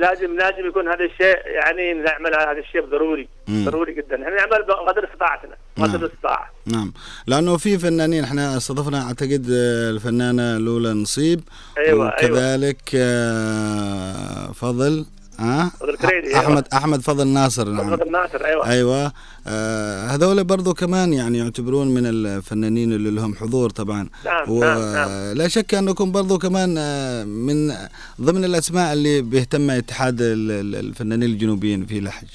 لازم 0.00 0.36
لازم 0.36 0.66
يكون 0.66 0.88
هذا 0.88 1.04
الشيء 1.04 1.36
يعني 1.46 1.92
نعمل 1.92 2.34
هذا 2.34 2.58
الشيء 2.58 2.84
ضروري 2.84 3.28
مم. 3.48 3.64
ضروري 3.64 3.94
جدا. 3.94 4.14
إحنا 4.14 4.36
نعمل 4.36 4.62
بقدر 4.62 5.04
استطاعتنا. 5.04 5.56
نعم. 5.76 5.88
قدر 5.88 6.06
الاستطاعه 6.06 6.50
نعم. 6.66 6.92
لأنه 7.26 7.56
في 7.56 7.78
فنانين 7.78 8.24
إحنا 8.24 8.56
استضفنا 8.56 9.02
أعتقد 9.06 9.46
آه، 9.52 9.90
الفنانة 9.90 10.58
لولا 10.58 10.92
نصيب. 10.92 11.40
أيوة، 11.78 12.06
وكذلك 12.06 12.90
آه، 12.94 14.52
فضل. 14.52 15.06
ها 15.38 15.70
فضل 15.80 15.96
كريدي، 15.96 16.26
أيوة. 16.28 16.38
أحمد 16.38 16.68
أحمد 16.72 17.00
فضل 17.00 17.26
ناصر 17.26 17.68
نعم 17.68 17.86
محمد 17.86 18.00
الناصر 18.02 18.44
أيوه 18.44 18.70
أيوه 18.70 19.12
آه 19.46 20.06
هذول 20.06 20.44
برضو 20.44 20.74
كمان 20.74 21.12
يعني 21.12 21.38
يعتبرون 21.38 21.94
من 21.94 22.06
الفنانين 22.06 22.92
اللي 22.92 23.10
لهم 23.10 23.34
حضور 23.34 23.70
طبعا 23.70 24.08
نعم، 24.24 24.58
نعم، 24.60 24.92
نعم. 24.92 25.32
لا 25.36 25.48
شك 25.48 25.74
أنكم 25.74 26.12
برضو 26.12 26.38
كمان 26.38 26.74
آه، 26.78 27.24
من 27.24 27.72
ضمن 28.20 28.44
الأسماء 28.44 28.92
اللي 28.92 29.22
بيهتم 29.22 29.70
اتحاد 29.70 30.20
ال- 30.20 30.50
ال- 30.50 30.74
الفنانين 30.86 31.28
الجنوبيين 31.30 31.86
في 31.86 32.00
لحج 32.00 32.28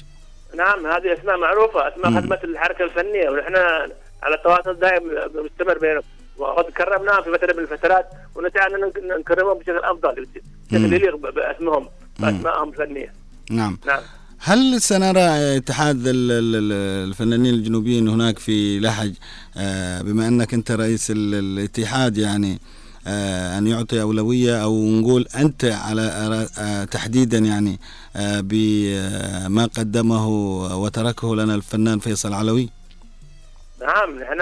نعم 0.56 0.86
هذه 0.86 1.12
أسماء 1.20 1.38
معروفة 1.38 1.88
أسماء. 1.88 2.20
خدمة 2.22 2.38
الحركة 2.44 2.84
الفنية 2.84 3.30
ونحن 3.30 3.54
على 4.22 4.36
تواصل 4.44 4.74
دائم 4.80 5.02
مستمر 5.44 5.78
بينهم 5.78 6.02
وقد 6.38 6.64
كرمناهم 6.64 7.22
في 7.22 7.30
فترة 7.38 7.52
من 7.52 7.58
الفترات 7.62 8.06
ونسعى 8.34 8.66
أن 8.66 8.80
نك- 8.80 9.18
نكرمهم 9.20 9.58
بشكل 9.58 9.76
أفضل. 9.78 10.26
بشكل 10.70 10.92
يليق 10.92 11.16
بأسمهم 11.16 11.88
باسمائهم 12.18 12.68
الفنيه 12.68 13.12
نعم. 13.50 13.78
نعم. 13.86 14.00
هل 14.38 14.80
سنرى 14.82 15.56
اتحاد 15.56 15.96
ال- 16.06 16.30
ال- 16.32 16.56
ال- 16.56 17.08
الفنانين 17.08 17.54
الجنوبيين 17.54 18.08
هناك 18.08 18.38
في 18.38 18.80
لحج؟ 18.80 19.12
آه، 19.56 20.02
بما 20.02 20.28
أنك 20.28 20.54
أنت 20.54 20.70
رئيس 20.70 21.10
ال- 21.10 21.34
الاتحاد 21.34 22.18
يعني 22.18 22.58
آه، 23.06 23.58
أن 23.58 23.66
يعطي 23.66 24.00
أولوية 24.02 24.62
أو 24.62 24.86
نقول 24.90 25.26
أنت 25.36 25.64
على 25.64 26.02
آه، 26.58 26.84
تحديدا 26.84 27.38
يعني 27.38 27.78
بما 28.42 29.64
قدمه 29.66 30.28
وتركه 30.76 31.36
لنا 31.36 31.54
الفنان 31.54 31.98
فيصل 31.98 32.32
علوي؟ 32.32 32.70
نعم 33.80 34.18
نحن 34.20 34.40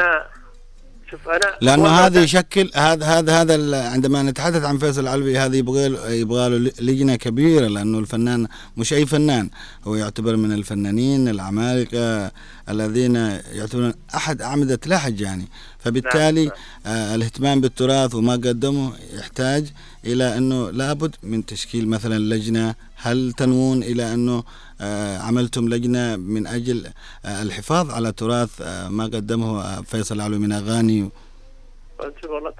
شوف 1.10 1.28
أنا 1.28 1.56
لأنه 1.60 1.88
هذا 1.88 2.22
يشكل 2.22 2.70
هذا 2.74 3.06
هذا 3.06 3.42
هذا 3.42 3.88
عندما 3.88 4.22
نتحدث 4.22 4.64
عن 4.64 4.78
فيصل 4.78 5.08
علوي 5.08 5.38
هذا 5.38 5.56
يبغى 5.56 5.84
يبغى 6.20 6.48
له 6.48 6.72
لجنة 6.80 7.16
كبيرة 7.16 7.66
لأنه 7.66 7.98
الفنان 7.98 8.46
مش 8.76 8.92
أي 8.92 9.06
فنان. 9.06 9.50
هو 9.84 9.94
يعتبر 9.94 10.36
من 10.36 10.52
الفنانين 10.52 11.28
العمالقه 11.28 12.30
الذين 12.68 13.16
يعتبرون 13.52 13.94
أحد 14.14 14.42
أعمدة 14.42 14.80
لحج 14.86 15.20
يعني. 15.20 15.48
فبالتالي 15.78 16.44
نعم. 16.44 16.54
آه 16.86 17.14
الاهتمام 17.14 17.60
بالتراث 17.60 18.14
وما 18.14 18.32
قدمه 18.32 18.92
يحتاج 19.14 19.66
إلى 20.04 20.38
أنه 20.38 20.70
لابد 20.70 21.14
من 21.22 21.46
تشكيل 21.46 21.88
مثلا 21.88 22.18
لجنة. 22.34 22.74
هل 22.96 23.32
تنوون 23.32 23.82
إلى 23.82 24.14
أنه 24.14 24.44
عملتم 25.20 25.68
لجنة 25.68 26.16
من 26.16 26.46
أجل 26.46 26.86
آه 27.24 27.42
الحفاظ 27.42 27.90
على 27.90 28.12
تراث 28.12 28.60
آه 28.62 28.88
ما 28.88 29.04
قدمه 29.04 29.60
آه 29.62 29.80
فيصل 29.82 30.20
علوي 30.20 30.38
من 30.38 30.52
أغاني 30.52 31.10
شوف 32.22 32.30
والله 32.30 32.52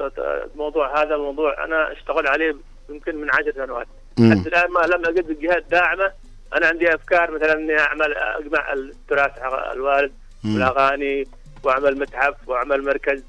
الموضوع 0.55 1.03
هذا 1.03 1.17
موضوع 1.17 1.65
أنا 1.65 1.93
أشتغل 1.93 2.27
عليه 2.27 2.57
يمكن 2.91 3.17
من 3.17 3.31
عشر 3.31 3.53
سنوات. 3.55 3.87
حتى 4.19 4.49
الآن 4.49 4.71
ما 4.71 4.81
لم 4.81 5.07
أجد 5.07 5.31
الجهات 5.31 5.65
داعمة 5.71 6.13
أنا 6.57 6.67
عندي 6.67 6.95
أفكار 6.95 7.31
مثلا 7.31 7.53
إني 7.53 7.79
أعمل 7.79 8.15
أجمع 8.15 8.73
التراث 8.73 9.33
الوالد 9.73 10.13
مم. 10.45 10.55
والأغاني 10.55 11.27
وأعمل 11.63 11.99
متحف 11.99 12.35
وأعمل 12.47 12.85
مركز. 12.85 13.23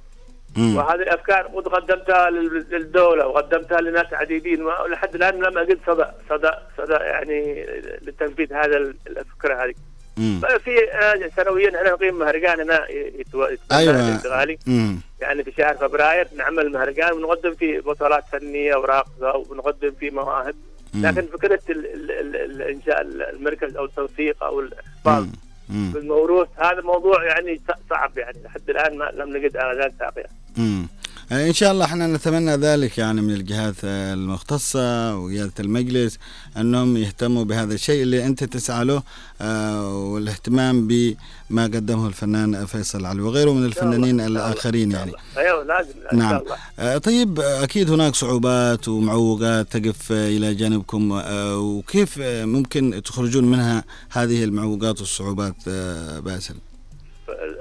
وهذه 0.58 0.94
الأفكار 1.02 1.42
قد 1.48 1.68
قدمتها 1.68 2.30
لل- 2.30 2.66
للدولة 2.72 3.28
وقدمتها 3.28 3.82
لناس 3.82 4.14
عديدين 4.14 4.62
ولحد 4.64 5.16
الآن 5.16 5.36
لم 5.44 5.58
اجد 5.58 5.80
صدى 5.88 6.06
صدى 6.30 6.52
صدى 6.78 6.94
يعني 6.94 7.66
لتنفيذ 8.02 8.54
هذا 8.54 8.78
ال- 8.78 8.96
الفكرة 9.08 9.64
هذه. 9.66 9.74
في 10.58 10.92
آه، 10.94 11.30
سنويا 11.36 11.78
إحنا 11.78 11.92
نقيم 11.92 12.20
مهرجان 12.20 12.60
هنا 12.60 12.88
يتو- 12.88 13.50
يتو- 13.52 13.72
أيوة. 13.76 14.22
الغالي 14.26 14.58
مم. 14.68 15.00
يعني 15.22 15.44
في 15.44 15.52
شهر 15.58 15.74
فبراير 15.76 16.28
نعمل 16.38 16.72
مهرجان 16.72 17.14
ونقدم 17.14 17.54
فيه 17.54 17.80
بطولات 17.80 18.24
فنية 18.32 18.76
وراقصة 18.76 19.36
ونقدم 19.50 19.92
فيه 20.00 20.12
مواهب. 20.12 20.56
لكن 20.96 21.22
فكره 21.22 21.60
ال 21.70 21.86
ال 21.86 22.12
ال 22.12 22.36
ال 22.36 22.62
انشاء 22.62 23.02
المركز 23.02 23.76
أو 23.78 23.86
التوثيق 23.86 24.44
أو 24.44 24.60
الاحتفاظ. 24.60 25.26
بالموروث 25.70 26.48
هذا 26.58 26.82
موضوع 26.82 27.24
يعني 27.26 27.62
صعب 27.90 28.18
يعني 28.18 28.38
لحد 28.46 28.70
الآن 28.70 28.98
ما 28.98 29.12
لم 29.14 29.38
نجد 29.38 29.58
آذان 29.58 29.92
ساقيه 30.00 30.26
مم. 30.58 30.88
إن 31.32 31.54
شاء 31.54 31.72
الله 31.72 31.86
إحنا 31.86 32.08
نتمنى 32.08 32.56
ذلك 32.56 32.98
يعني 32.98 33.22
من 33.22 33.34
الجهات 33.34 33.76
المختصة 33.84 35.18
وقياده 35.18 35.54
المجلس 35.60 36.20
أنهم 36.58 36.98
يهتموا 36.98 37.44
بهذا 37.44 37.74
الشيء 37.74 38.04
اللي 38.04 38.26
أنت 38.26 38.44
تسعى 38.44 38.86
له 38.86 39.04
آه، 39.42 39.98
والاهتمام 39.98 40.88
بما 40.88 41.64
قدمه 41.64 42.08
الفنان 42.08 42.66
فيصل 42.66 43.06
علي 43.06 43.22
وغيره 43.22 43.52
من 43.52 43.66
الفنانين 43.66 44.22
الآخرين 44.22 44.92
يعني. 44.92 45.12
أيوه 45.38 45.64
لازم 45.64 45.94
إن 46.14 46.18
نعم. 46.18 46.30
شاء 46.30 46.44
الله. 46.44 46.56
آه، 46.80 46.98
طيب 46.98 47.40
أكيد 47.40 47.92
هناك 47.92 48.16
صعوبات 48.16 48.88
ومعوقات 48.88 49.78
تقف 49.78 50.12
إلى 50.12 50.54
جانبكم 50.54 51.14
آه، 51.14 51.58
وكيف 51.58 52.20
ممكن 52.24 53.02
تخرجون 53.06 53.46
منها 53.46 53.84
هذه 54.10 54.44
المعوقات 54.44 55.00
والصعوبات 55.00 55.56
آه، 55.68 56.20
باسل؟ 56.20 56.56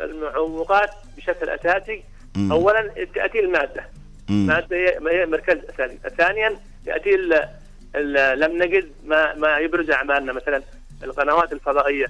المعوقات 0.04 0.90
بشكل 1.16 1.48
أساسي 1.48 2.02
مم. 2.36 2.52
اولا 2.52 2.90
تأتي 3.14 3.40
المادة. 3.40 3.84
مم. 4.28 4.46
مادة 4.46 4.76
هي 4.76 4.98
ما 5.00 5.10
هي 5.10 5.26
مركز 5.26 5.58
أساسي. 5.74 5.98
ثانيا 6.18 6.56
ياتي 6.86 7.14
ال 7.14 7.48
ال 7.96 8.40
لم 8.40 8.62
نجد 8.62 8.88
ما 9.06 9.34
ما 9.34 9.58
يبرز 9.58 9.90
أعمالنا. 9.90 10.32
مثلا 10.32 10.62
القنوات 11.02 11.52
الفضائية. 11.52 12.06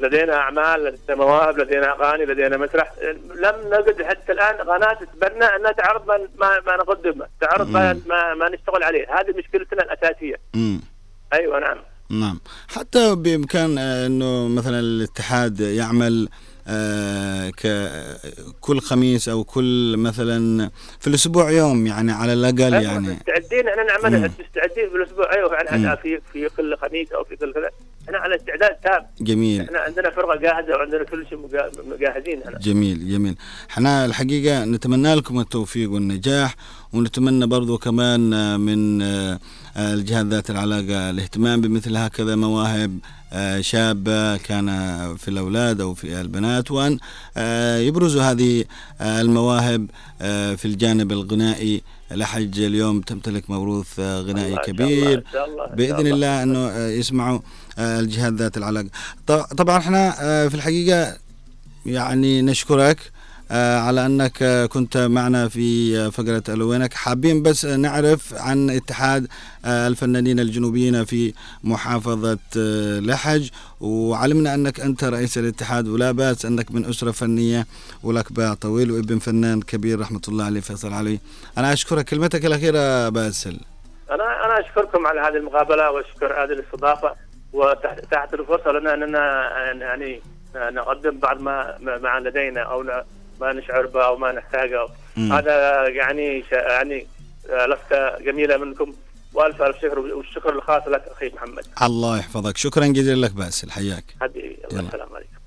لدينا 0.00 0.34
أعمال 0.34 0.84
لدينا 0.84 1.14
مواهب 1.18 1.58
لدينا 1.58 1.92
أغاني 1.92 2.24
لدينا 2.24 2.56
مسرح. 2.56 2.92
لم 3.34 3.54
نجد 3.74 4.02
حتى 4.02 4.32
الآن 4.32 4.54
قناة 4.54 4.92
تتبنى 4.94 5.44
انها 5.44 5.72
تعرض 5.72 6.06
ما 6.06 6.18
ما, 6.38 6.60
ما 6.66 6.76
نقدمه. 6.76 7.26
تعرض 7.40 7.70
ما, 7.70 7.92
مم. 7.92 8.00
ما 8.08 8.34
ما 8.34 8.48
نشتغل 8.48 8.82
عليه. 8.82 9.20
هذه 9.20 9.38
مشكلتنا 9.38 9.82
الأساسية. 9.82 10.36
مم. 10.54 10.80
أيوه 11.32 11.58
نعم. 11.60 11.78
نعم. 12.10 12.40
حتى 12.68 13.14
بإمكان 13.14 13.78
آه، 13.78 14.06
أنه 14.06 14.48
مثلا 14.48 14.80
الاتحاد 14.80 15.60
يعمل 15.60 16.28
كل 18.60 18.80
خميس 18.80 19.28
أو 19.28 19.44
كل 19.44 19.96
مثلا 19.96 20.70
في 21.00 21.06
الأسبوع 21.06 21.50
يوم 21.50 21.86
يعني 21.86 22.12
على 22.12 22.32
الأقل 22.32 22.74
أيوة، 22.74 22.82
يعني. 22.92 23.08
مستعدين 23.08 23.68
إحنا. 23.68 23.82
نعمل 23.82 24.30
مستعدين 24.40 24.90
في 24.90 24.96
الأسبوع؟ 24.96 25.32
أيوه. 25.34 25.54
يعني 25.54 25.96
في 25.96 26.20
في 26.32 26.48
كل 26.56 26.76
خميس 26.76 27.12
أو 27.12 27.24
في 27.24 27.36
كل 27.36 27.52
كذا 27.52 27.70
إحنا 28.06 28.18
على 28.18 28.36
استعداد 28.36 28.76
تام. 28.84 29.06
جميل. 29.20 29.60
إحنا 29.60 29.78
عندنا 29.78 30.10
فرقة 30.10 30.36
جاهزة 30.36 30.76
وعندنا 30.76 31.04
كل 31.04 31.26
شيء 31.28 31.38
مجهزين 31.86 32.42
إحنا. 32.42 32.58
جميل 32.58 33.08
جميل. 33.10 33.34
إحنا 33.70 34.04
الحقيقة 34.04 34.64
نتمنى 34.64 35.14
لكم 35.14 35.40
التوفيق 35.40 35.90
والنجاح 35.90 36.54
ونتمنى 36.92 37.46
برضو 37.46 37.78
كمان 37.78 38.32
آه، 38.32 38.56
من 38.56 39.02
آه، 39.02 39.38
آه، 39.76 39.94
الجهات 39.94 40.26
ذات 40.26 40.50
العلاقة 40.50 41.10
الاهتمام 41.10 41.60
بمثل 41.60 41.96
هكذا 41.96 42.36
مواهب 42.36 42.98
آه، 43.04 43.17
شابة 43.60 44.36
كان 44.36 44.66
في 45.16 45.28
الأولاد 45.28 45.80
أو 45.80 45.94
في 45.94 46.20
البنات 46.20 46.70
وأن 46.70 46.98
آه، 47.36 47.78
يبرزوا 47.78 48.22
هذه 48.22 48.64
آه، 49.00 49.20
المواهب 49.20 49.86
آه، 50.22 50.54
في 50.54 50.64
الجانب 50.64 51.12
الغنائي. 51.12 51.82
لحج 52.10 52.60
اليوم 52.60 53.00
تمتلك 53.00 53.50
موروث 53.50 54.00
آه، 54.00 54.20
غنائي 54.20 54.48
الله، 54.52 54.62
كبير. 54.62 55.24
الله، 55.34 55.44
الله، 55.44 55.66
بإذن 55.66 56.06
الله. 56.06 56.42
إنه 56.42 56.58
آه، 56.58 56.88
يسمعوا 56.88 57.40
آه، 57.78 58.00
الجهات 58.00 58.32
ذات 58.32 58.56
العلاقة. 58.56 58.88
طبعا 59.56 59.78
إحنا 59.78 60.14
آه، 60.20 60.48
في 60.48 60.54
الحقيقة 60.54 61.16
يعني 61.86 62.42
نشكرك 62.42 62.98
آه، 62.98 63.17
على 63.56 64.06
أنك 64.06 64.42
آه، 64.42 64.66
كنت 64.66 64.96
معنا 64.96 65.48
في 65.48 65.98
آه، 65.98 66.08
فقرة 66.08 66.42
الوينك 66.48 66.94
حابين 66.94 67.42
بس 67.42 67.64
آه، 67.64 67.76
نعرف 67.76 68.34
عن 68.34 68.70
اتحاد 68.70 69.26
آه، 69.64 69.86
الفنانين 69.88 70.40
الجنوبيين 70.40 71.04
في 71.04 71.32
محافظة 71.64 72.38
آه، 72.58 73.00
لحج. 73.00 73.48
وعلمنا 73.80 74.54
أنك 74.54 74.80
أنت 74.80 75.04
رئيس 75.04 75.38
الاتحاد 75.38 75.88
ولا 75.88 76.12
بأس 76.12 76.44
أنك 76.44 76.72
من 76.72 76.84
أسرة 76.84 77.10
فنية 77.10 77.66
ولك 78.02 78.32
باع 78.32 78.54
طويل 78.54 78.90
وابن 78.90 79.18
فنان 79.18 79.60
كبير 79.62 80.00
رحمة 80.00 80.20
الله 80.28 80.44
عليه 80.44 80.60
فيصل 80.60 80.92
علي. 80.92 81.18
أنا 81.58 81.72
أشكرك 81.72 82.04
كلمتك 82.04 82.44
الأخيرة 82.46 83.08
باسل. 83.08 83.60
أنا 84.10 84.44
أنا 84.44 84.60
أشكركم 84.66 85.06
على 85.06 85.20
هذه 85.20 85.36
المقابلة 85.36 85.90
وأشكر 85.90 86.44
هذه 86.44 86.52
الاستضافة 86.52 87.14
وتحت 87.52 88.00
تحت 88.10 88.34
الفرصة 88.34 88.70
لنا 88.72 88.94
أننا 88.94 89.50
يعني 89.80 90.20
نقدم 90.56 91.18
بعض 91.18 91.40
ما 91.40 91.78
ما 91.80 92.20
لدينا 92.28 92.60
لا- 92.82 93.04
ما 93.40 93.52
نشعر 93.52 93.86
به 93.86 94.04
أو 94.06 94.16
ما 94.16 94.32
نحتاجه. 94.32 94.88
هذا 95.16 95.88
يعني 95.88 96.42
ش- 96.42 96.52
يعني 96.52 97.06
لفته 97.68 98.18
جميلة 98.18 98.56
منكم. 98.56 98.94
وألف 99.34 99.62
ألف 99.62 99.76
شكر 99.76 99.98
والشكر 99.98 100.52
الخاص 100.52 100.88
لك 100.88 101.02
أخي 101.08 101.28
محمد. 101.28 101.64
الله 101.82 102.18
يحفظك. 102.18 102.56
شكرا 102.56 102.86
جزيلا 102.86 103.26
لك 103.26 103.32
باسل. 103.32 103.70
حياك. 103.70 104.04
حبيبي. 104.20 104.58
الله 104.70 104.86
السلام 104.86 105.08
عليكم 105.14 105.38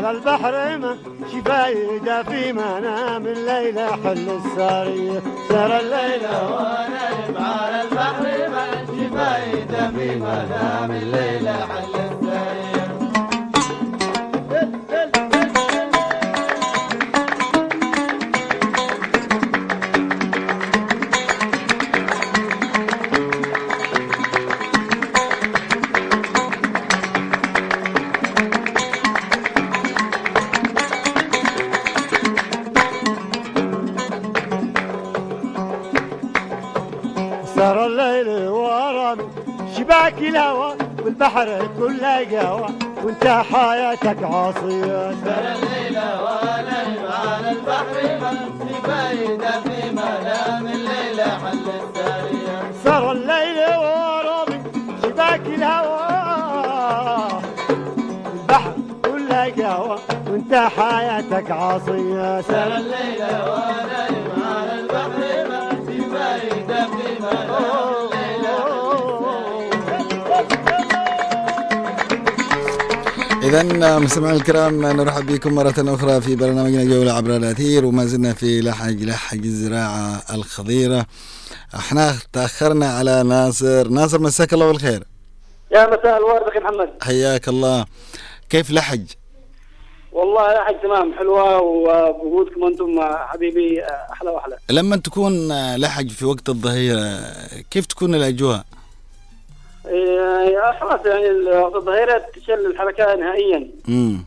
على 0.00 0.10
البحر 0.10 0.78
ما 0.78 0.96
شي 1.30 1.42
فايدة 1.42 2.22
في 2.22 2.52
منام 2.52 3.26
الليل 3.26 3.78
حل 3.78 4.28
السارية 4.44 5.22
سار 5.48 5.80
الليل 5.80 6.22
وأنا 6.24 7.00
على 7.38 7.82
البحر 7.82 8.48
ما 8.50 8.66
شي 8.86 9.08
فايدة 9.10 9.90
في 9.90 10.16
منام 10.16 10.90
الليل 10.90 11.48
حل 11.48 11.84
السارية 11.84 12.09
وانت 43.20 43.46
حياتك 43.54 44.22
عاصية. 44.22 45.10
سار 45.24 45.44
الليل 45.54 45.98
وأنا 45.98 46.78
على 47.10 47.50
البحر 47.50 48.18
ما 48.20 48.32
فايدة 48.84 49.50
في 49.60 49.90
منام 49.90 50.66
الليل 50.66 51.20
حل 51.20 51.66
السارية 51.80 52.72
سار 52.84 53.12
الليل 53.12 53.58
ورامي 53.78 54.58
شباك 55.02 55.46
الهوى. 55.46 56.00
البحر 58.34 58.72
كله 59.04 59.52
قهوى 59.58 59.98
وانت 60.30 60.54
حياتك 60.54 61.50
عاصية. 61.50 62.40
سار 62.40 62.76
الليل 62.76 63.20
وأنا 63.20 63.69
إذا 73.50 73.98
مستمعينا 73.98 74.36
الكرام 74.36 74.86
نرحب 74.86 75.26
بكم 75.26 75.54
مرة 75.54 75.74
أخرى 75.78 76.20
في 76.20 76.36
برنامجنا 76.36 76.84
جولة 76.84 77.12
عبر 77.12 77.36
الأثير 77.36 77.84
وما 77.84 78.04
زلنا 78.04 78.32
في 78.32 78.60
لحج 78.60 79.04
لحج 79.04 79.44
الزراعة 79.44 80.22
الخضيرة. 80.34 81.06
إحنا 81.74 82.14
تأخرنا 82.32 82.86
على 82.86 83.22
ناصر. 83.22 83.88
ناصر 83.88 84.20
مساك 84.20 84.52
الله 84.52 84.66
بالخير. 84.66 85.04
يا 85.72 85.86
مساء 85.86 86.18
الورد 86.18 86.42
أخي 86.42 86.58
محمد. 86.58 86.90
حياك 87.02 87.48
الله. 87.48 87.86
كيف 88.50 88.70
لحج 88.70 89.06
والله 90.12 90.52
لا 90.52 90.64
حاجة 90.64 90.76
تمام 90.82 91.14
حلوة 91.18 91.60
ووجودكم 91.60 92.64
أنتم 92.64 93.00
حبيبي 93.02 93.82
أحلى 94.12 94.30
وأحلى. 94.30 94.56
لما 94.70 94.96
تكون 94.96 95.52
لحج 95.76 96.10
في 96.10 96.24
وقت 96.24 96.48
الظهيرة 96.48 97.20
كيف 97.70 97.86
تكون 97.86 98.14
الأجواء؟ 98.14 98.64
خلاص 100.80 101.06
يعني 101.06 101.30
الظهيرة 101.76 102.22
تشل 102.34 102.66
الحركة 102.66 103.14
نهائيا. 103.16 103.68
مم. 103.88 104.24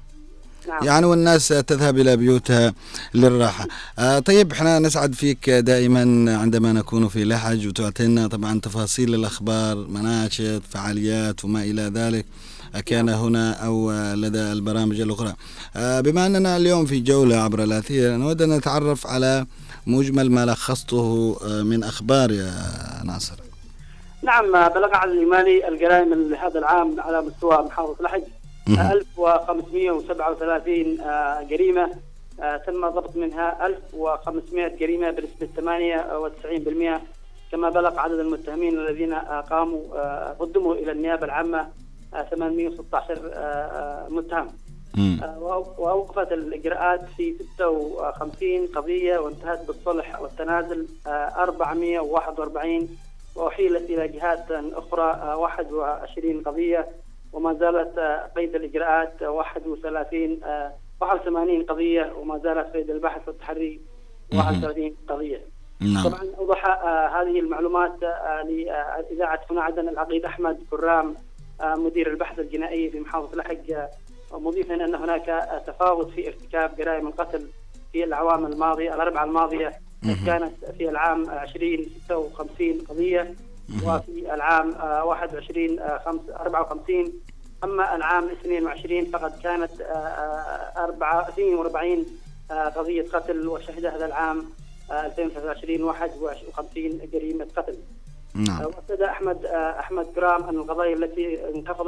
نعم. 0.68 0.84
يعني 0.84 1.06
والناس 1.06 1.48
تذهب 1.48 1.98
إلى 1.98 2.18
بيوتها 2.18 2.74
للراحة. 3.14 3.68
آه 4.00 4.20
طيب 4.20 4.52
إحنا 4.52 4.80
نسعد 4.80 5.14
فيك 5.16 5.50
دائما 5.50 6.02
عندما 6.38 6.74
نكون 6.74 7.08
في 7.08 7.26
لحج 7.26 7.68
وتعطينا 7.68 8.28
طبعا 8.28 8.60
تفاصيل 8.60 9.16
الأخبار 9.16 9.76
مناشط 9.76 10.62
فعاليات 10.70 11.46
وما 11.46 11.64
إلى 11.64 11.82
ذلك 11.82 12.26
كان 12.86 13.10
هنا 13.10 13.54
أو 13.54 13.92
لدى 14.14 14.52
البرامج 14.52 15.00
الأخرى. 15.02 15.34
آه 15.76 16.02
بما 16.02 16.26
أننا 16.26 16.58
اليوم 16.58 16.86
في 16.86 17.00
جولة 17.00 17.36
عبر 17.36 17.64
الأثير 17.64 18.18
نود 18.18 18.42
أن 18.42 18.50
نتعرف 18.58 19.08
على 19.08 19.46
مجمل 19.88 20.32
ما 20.32 20.46
لخصته 20.46 21.38
آه، 21.46 21.62
من 21.64 21.84
أخبار 21.84 22.32
يا 22.32 22.54
ناصر. 23.06 23.36
نعم 24.24 24.52
بلغ 24.52 24.96
عدد 24.96 25.12
الاجمالي 25.12 25.68
الجرائم 25.68 26.14
لهذا 26.14 26.60
العام 26.60 27.00
على 27.02 27.22
مستوى 27.22 27.58
محافظة 27.58 28.04
لحج 28.04 28.24
مهم. 28.68 28.92
1537 28.92 31.02
آه، 31.02 31.42
جريمة 31.44 31.90
آه، 32.42 32.58
تم 32.58 32.90
ضبط 32.90 33.16
منها 33.16 33.66
1500 33.66 34.68
جريمة 34.68 35.12
بنسبة 35.12 35.48
98% 35.56 37.02
كما 37.52 37.70
بلغ 37.70 38.00
عدد 38.00 38.20
المتهمين 38.20 38.80
الذين 38.80 39.14
قاموا 39.50 39.82
آه، 39.96 40.36
قدموا 40.40 40.76
إلى 40.76 40.92
النيابة 40.92 41.26
العامة 41.26 41.68
آه، 42.14 42.22
816 42.22 43.18
آه، 43.34 43.38
آه، 43.38 44.10
متهم. 44.10 44.48
وأوقفت 45.78 46.32
الإجراءات 46.32 47.02
في 47.18 47.36
56 47.58 48.68
قضية 48.68 49.18
وانتهت 49.18 49.68
بالصلح 49.68 50.22
والتنازل 50.22 50.88
آه، 51.08 51.10
441 51.38 52.90
وأحيلت 53.36 53.90
إلى 53.90 54.08
جهات 54.08 54.52
أخرى 54.52 55.12
آه، 55.12 55.38
21 55.38 56.42
قضية 56.42 56.88
وما 57.34 57.54
زالت 57.54 58.00
قيد 58.36 58.56
الإجراءات 58.56 59.22
آه، 59.22 59.30
31 59.30 60.44
آه، 60.44 60.74
81 61.02 61.64
قضية 61.64 62.14
وما 62.18 62.38
زالت 62.38 62.76
قيد 62.76 62.90
البحث 62.90 63.28
والتحري 63.28 63.82
31 64.34 64.96
قضية. 65.08 65.42
نعم. 65.80 66.10
طبعا 66.10 66.22
أوضح 66.40 66.66
آه، 66.66 67.08
هذه 67.08 67.40
المعلومات 67.40 68.04
آه، 68.04 68.42
لإذاعة 68.42 69.40
هنا 69.52 69.62
عدن 69.64 69.90
العقيد 69.90 70.26
أحمد 70.26 70.64
كرام 70.72 71.16
آه، 71.62 71.76
مدير 71.76 72.12
البحث 72.12 72.40
الجنائي 72.40 72.90
في 72.90 73.00
محافظة 73.00 73.38
لحج. 73.38 73.76
مضيفا 74.34 74.74
أن 74.74 74.96
هناك 74.96 75.50
تفاوت 75.68 76.10
في 76.10 76.28
ارتكاب 76.28 76.76
جرائم 76.76 77.08
القتل 77.08 77.48
في 77.92 78.04
الاعوام 78.04 78.46
الماضية 78.46 78.96
الأربعة 78.96 79.24
الماضية. 79.24 79.72
كانت 80.26 80.54
في 80.78 80.90
العام 80.90 81.30
2056 81.30 82.82
قضية 82.90 83.34
وفي 83.86 84.34
العام 84.34 84.72
آه، 84.72 85.04
21 85.06 85.80
آه، 85.80 85.98
خمس- 86.06 86.30
54 86.40 87.14
أما 87.64 87.96
العام 87.96 88.30
22 88.30 89.06
فقد 89.06 89.40
كانت 89.44 89.82
آه، 89.82 89.86
آه، 89.96 90.84
44 90.84 92.06
آه، 92.52 92.70
قضية 92.70 93.06
قتل 93.14 93.48
وشهد 93.48 93.86
هذا 93.86 94.06
العام 94.06 94.46
آه، 94.92 95.06
2023 95.06 95.84
51 95.84 97.10
جريمة 97.14 97.48
قتل. 97.56 97.78
نعم. 98.36 98.62
واكد 98.66 99.02
أحمد 99.02 99.46
آه، 99.46 99.80
أحمد 99.80 100.14
جرام 100.16 100.44
أن 100.44 100.56
القضايا 100.56 100.94
التي 100.96 101.50
انخفض 101.56 101.88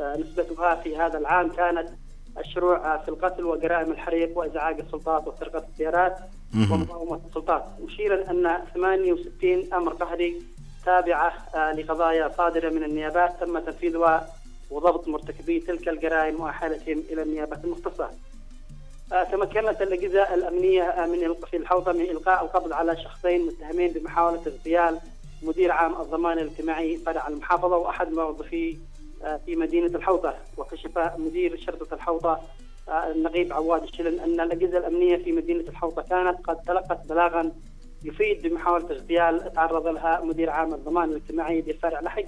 آه، 0.00 0.16
نسبتها 0.16 0.74
في 0.74 0.96
هذا 0.96 1.18
العام 1.18 1.48
كانت 1.52 1.88
الشروع 2.38 2.94
آه، 2.94 3.02
في 3.02 3.08
القتل 3.08 3.44
وجرائم 3.44 3.90
الحريق 3.92 4.38
وإزعاج 4.38 4.80
السلطات 4.80 5.26
وسرقة 5.28 5.64
السيارات. 5.72 6.18
ومقاومة 6.70 7.20
السلطات 7.28 7.64
مشيرا 7.80 8.30
أن 8.30 8.58
68 8.74 9.74
أمر 9.74 9.92
قهري 9.92 10.42
تابعة 10.84 11.32
آه، 11.54 11.72
لقضايا 11.72 12.28
صادرة 12.28 12.70
من 12.70 12.84
النيابات 12.84 13.40
تم 13.40 13.58
تنفيذها 13.58 14.28
وضبط 14.70 15.08
مرتكبي 15.08 15.60
تلك 15.60 15.88
الجرائم 15.88 16.40
وإحالتهم 16.40 17.02
إلى 17.10 17.22
النيابة 17.22 17.58
المختصة. 17.64 18.10
آه، 19.12 19.24
تمكنت 19.24 19.82
الأجهزة 19.82 20.34
الأمنية 20.34 20.82
آه، 20.82 21.06
من 21.06 21.34
في 21.50 21.56
الحوضة 21.56 21.92
من 21.92 22.00
إلقاء 22.00 22.44
القبض 22.44 22.72
على 22.72 22.96
شخصين 22.96 23.46
متهمين 23.46 23.92
بمحاولة 23.92 24.40
اغتيال 24.46 24.98
مدير 25.42 25.72
عام 25.72 26.00
الضمان 26.00 26.38
الاجتماعي 26.38 26.96
فرع 26.96 27.28
المحافظة 27.28 27.76
وأحد 27.76 28.12
موظفي 28.12 28.78
في 29.46 29.56
مدينة 29.56 29.86
الحوضة 29.86 30.34
وكشف 30.56 30.98
مدير 31.18 31.56
شرطة 31.60 31.94
الحوضة 31.94 32.38
آه، 32.88 33.10
النقيب 33.12 33.52
عواد 33.52 33.82
الشلن 33.82 34.20
أن 34.20 34.40
الأجهزة 34.40 34.78
الأمنية 34.78 35.16
في 35.16 35.32
مدينة 35.32 35.60
الحوضة 35.60 36.02
كانت 36.02 36.38
قد 36.44 36.56
تلقت 36.56 37.06
بلاغا 37.08 37.52
يفيد 38.04 38.42
بمحاولة 38.42 38.90
اغتيال 38.90 39.52
تعرض 39.52 39.86
لها 39.86 40.20
مدير 40.24 40.50
عام 40.50 40.74
الضمان 40.74 41.08
الاجتماعي 41.10 41.60
بفرع 41.60 42.00
لحج. 42.00 42.26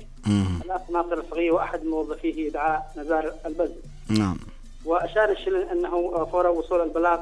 الأخ 0.64 0.90
ناصر 0.90 1.12
الفقيه 1.12 1.50
وأحد 1.50 1.84
موظفيه 1.84 2.46
يدعى 2.46 2.78
نزار 2.96 3.32
البز 3.46 3.72
نعم 4.18 4.36
وأشار 4.84 5.30
الشلن 5.30 5.68
أنه 5.68 6.24
فور 6.24 6.46
وصول 6.46 6.80
البلاغ 6.80 7.16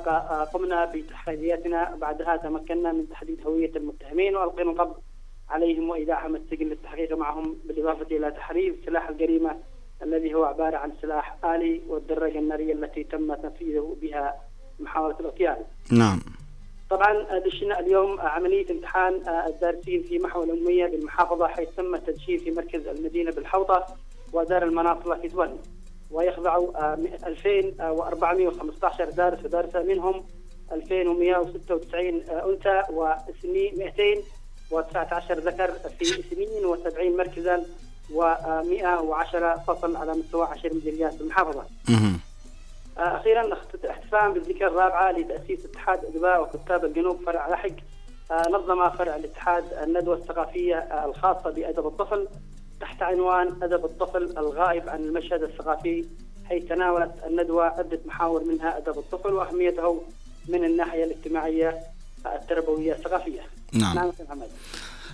قمنا 0.45 0.85
بتحرياتنا 0.85 1.97
بعدها 2.01 2.37
تمكنا 2.37 2.93
من 2.93 3.09
تحديد 3.09 3.47
هوية 3.47 3.71
المتهمين 3.77 4.37
وألقينا 4.37 4.71
القبض 4.71 4.95
عليهم 5.49 5.91
وإيداعهم 5.91 6.37
السجن 6.37 6.67
للتحقيق 6.67 7.17
معهم 7.17 7.57
بالإضافة 7.65 8.17
إلى 8.17 8.31
تحريف 8.31 8.77
سلاح 8.87 9.09
الجريمة 9.09 9.57
الذي 10.03 10.35
هو 10.35 10.45
عبارة 10.45 10.77
عن 10.77 10.93
سلاح 11.03 11.45
آلي 11.45 11.81
والدراجة 11.89 12.39
النارية 12.39 12.73
التي 12.73 13.05
تم 13.05 13.35
تنفيذه 13.35 13.97
بها 14.03 14.35
محاولة 14.81 15.21
الاغتيال. 15.21 15.57
نعم. 15.93 16.21
طبعا 16.91 17.13
آه، 17.13 17.39
دشنا 17.39 17.81
اليوم 17.81 18.21
آه، 18.21 18.29
عملية 18.29 18.71
امتحان 18.71 19.15
آه، 19.29 19.47
الدارسين 19.47 20.03
في 20.03 20.19
محو 20.19 20.43
الأمية 20.43 20.87
بالمحافظة 20.87 21.47
حيث 21.47 21.69
تم 21.77 21.95
التدشين 21.95 22.39
في 22.39 22.51
مركز 22.51 22.87
المدينة 22.87 23.31
بالحوطة 23.31 23.87
ودار 24.33 24.63
المناطق 24.63 25.21
في 25.21 25.29
دول 25.29 25.57
ويخضع 26.11 26.57
2415 27.27 29.11
دارس 29.11 29.45
ودارسة 29.45 29.83
منهم 29.83 30.25
2196 30.73 32.23
أنثى 32.31 32.83
و 32.93 33.15
200 33.45 34.23
و19 34.73 35.33
ذكر 35.33 35.73
في 35.99 36.21
72 36.21 37.17
مركزا 37.17 37.63
و110 38.11 39.61
فصل 39.67 39.97
على 39.97 40.13
مستوى 40.13 40.47
10 40.47 40.75
ميداليات 40.75 41.21
المحافظه. 41.21 41.65
أخيرا 42.99 43.55
احتفاء 43.91 44.33
بالذكرى 44.33 44.67
الرابعة 44.67 45.13
لتأسيس 45.13 45.65
اتحاد 45.65 46.05
أدباء 46.05 46.43
وكتاب 46.43 46.85
الجنوب 46.85 47.21
فرع 47.27 47.49
لحق 47.49 47.71
آه، 48.31 48.49
نظم 48.49 48.91
فرع 48.91 49.17
الاتحاد 49.17 49.65
الندوة 49.83 50.17
الثقافية 50.17 50.79
الخاصة 51.05 51.51
بأدب 51.51 51.87
الطفل 51.87 52.29
تحت 52.81 53.03
عنوان 53.03 53.63
أدب 53.63 53.85
الطفل 53.85 54.39
الغائب 54.39 54.89
عن 54.89 54.99
المشهد 55.01 55.43
الثقافي 55.43 56.05
حيث 56.45 56.65
تناولت 56.69 57.13
الندوة 57.27 57.65
عدة 57.65 58.01
محاور 58.07 58.45
منها 58.45 58.79
أدب 58.79 58.99
الطفل 58.99 59.33
وأهميته 59.33 60.03
من 60.49 60.65
الناحية 60.65 61.05
الاجتماعية 61.05 61.79
التربوية 62.27 62.93
الثقافية. 62.93 63.41
نعم. 63.73 63.95
نعم 63.95 64.13
محمد. 64.29 64.47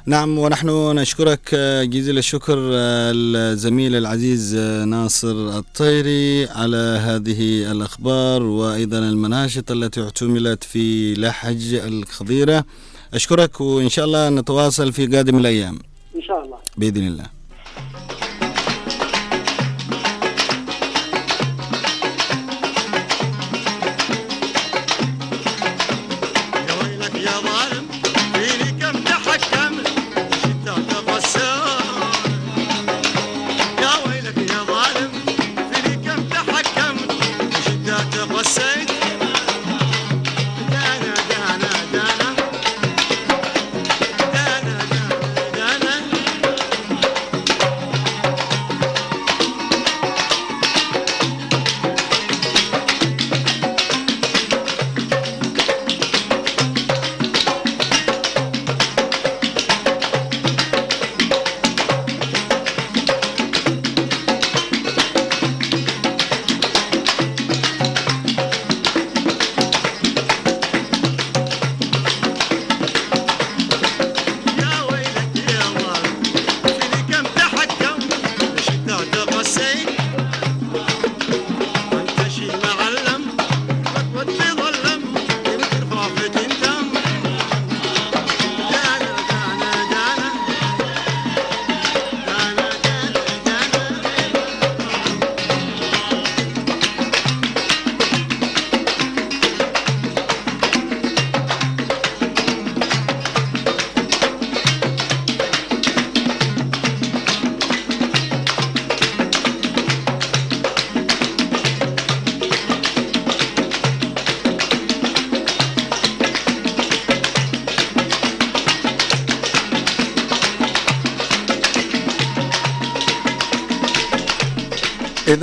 نعم 0.06 0.38
ونحن 0.38 0.68
نشكرك 0.98 1.54
جزيل 1.82 2.18
الشكر 2.18 2.56
الزميل 2.58 3.96
العزيز 3.96 4.56
ناصر 4.86 5.58
الطيري 5.58 6.48
على 6.48 6.76
هذه 6.76 7.70
الأخبار 7.72 8.42
وأيضا 8.42 8.98
المناشط 8.98 9.70
التي 9.70 10.02
اعتملت 10.02 10.64
في 10.64 11.14
لحج 11.14 11.74
الخضيرة 11.74 12.64
أشكرك 13.14 13.60
وإن 13.60 13.88
شاء 13.88 14.04
الله 14.04 14.28
نتواصل 14.28 14.92
في 14.92 15.06
قادم 15.06 15.38
الأيام 15.38 15.78
إن 16.16 16.22
شاء 16.22 16.44
الله. 16.44 16.56
بإذن 16.76 17.06
الله 17.06 17.26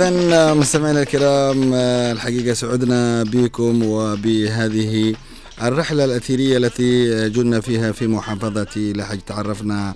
إذا 0.00 0.54
مستمعينا 0.54 1.02
الكرام 1.02 1.74
الحقيقة 2.12 2.54
سعدنا 2.54 3.22
بكم 3.22 3.82
وبهذه 3.82 5.14
الرحلة 5.62 6.04
الأثيرية 6.04 6.56
التي 6.56 7.28
جلنا 7.28 7.60
فيها 7.60 7.92
في 7.92 8.06
محافظة 8.06 8.68
لحج. 8.76 9.18
تعرفنا 9.26 9.94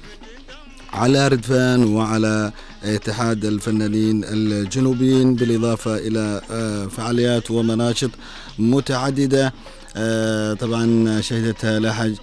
على 0.93 1.29
ردفان 1.29 1.85
وعلى 1.85 2.53
اتحاد 2.85 3.45
الفنانين 3.45 4.25
الجنوبيين 4.25 5.35
بالإضافة 5.35 5.97
إلى 5.97 6.41
آه، 6.51 6.87
فعاليات 6.87 7.51
ومناشط 7.51 8.11
متعددة. 8.59 9.53
آه، 9.97 10.55
طبعا 10.55 11.21
شهدتها 11.21 11.81
لحج 11.81 12.15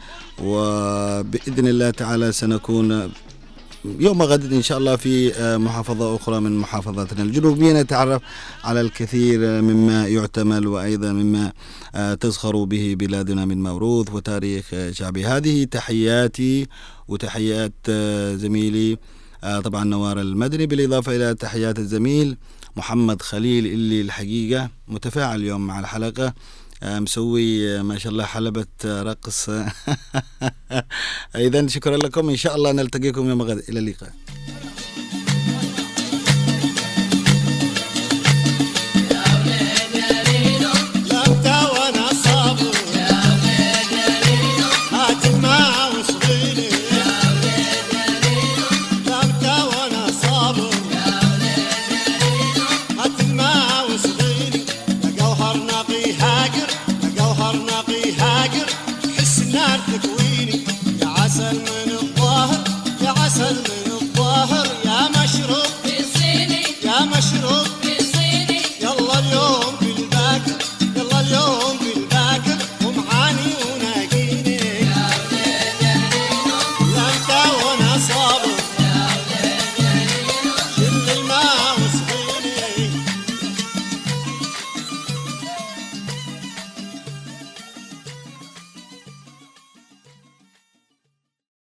وبإذن 0.43 1.67
الله 1.67 1.89
تعالى 1.89 2.31
سنكون 2.31 3.11
يوم 3.85 4.21
غد 4.21 4.53
إن 4.53 4.61
شاء 4.61 4.77
الله 4.77 4.95
في 4.95 5.33
آه، 5.35 5.57
محافظة 5.57 6.15
أخرى 6.15 6.39
من 6.39 6.57
محافظاتنا. 6.57 7.23
الجنوبية 7.23 7.73
نتعرف 7.81 8.21
على 8.63 8.81
الكثير 8.81 9.39
مما 9.61 10.07
يعتمل 10.07 10.67
وأيضا 10.67 11.11
مما 11.11 11.53
آه، 11.95 12.13
تزخر 12.13 12.63
به 12.63 12.95
بلادنا 12.99 13.45
من 13.45 13.63
موروث 13.63 14.11
وتاريخ 14.13 14.65
آه، 14.73 14.91
شعبي. 14.91 15.25
هذه 15.25 15.63
تحياتي 15.63 16.67
وتحيات 17.07 17.73
آه، 17.89 18.35
زميلي 18.35 18.97
آه، 19.43 19.59
طبعا 19.59 19.83
نوار 19.83 20.21
المدني. 20.21 20.65
بالإضافة 20.65 21.15
إلى 21.15 21.33
تحيات 21.35 21.79
الزميل 21.79 22.37
محمد 22.75 23.21
خليل 23.21 23.65
اللي 23.65 24.01
الحقيقة 24.01 24.69
متفاعل 24.87 25.39
اليوم 25.39 25.67
مع 25.67 25.79
الحلقة. 25.79 26.25
آه، 26.27 26.33
مسوي 26.83 27.79
آه، 27.79 27.81
ما 27.81 27.97
شاء 27.97 28.11
الله 28.11 28.23
حلبة 28.23 28.65
آه، 28.85 29.03
رقص. 29.03 29.49
إذا 31.35 31.67
شكرا 31.67 31.97
لكم. 31.97 32.29
إن 32.29 32.35
شاء 32.35 32.55
الله 32.55 32.71
نلتقيكم 32.71 33.29
يوم 33.29 33.41
غد. 33.41 33.57
إلى 33.69 33.79
اللقاء. 33.79 34.13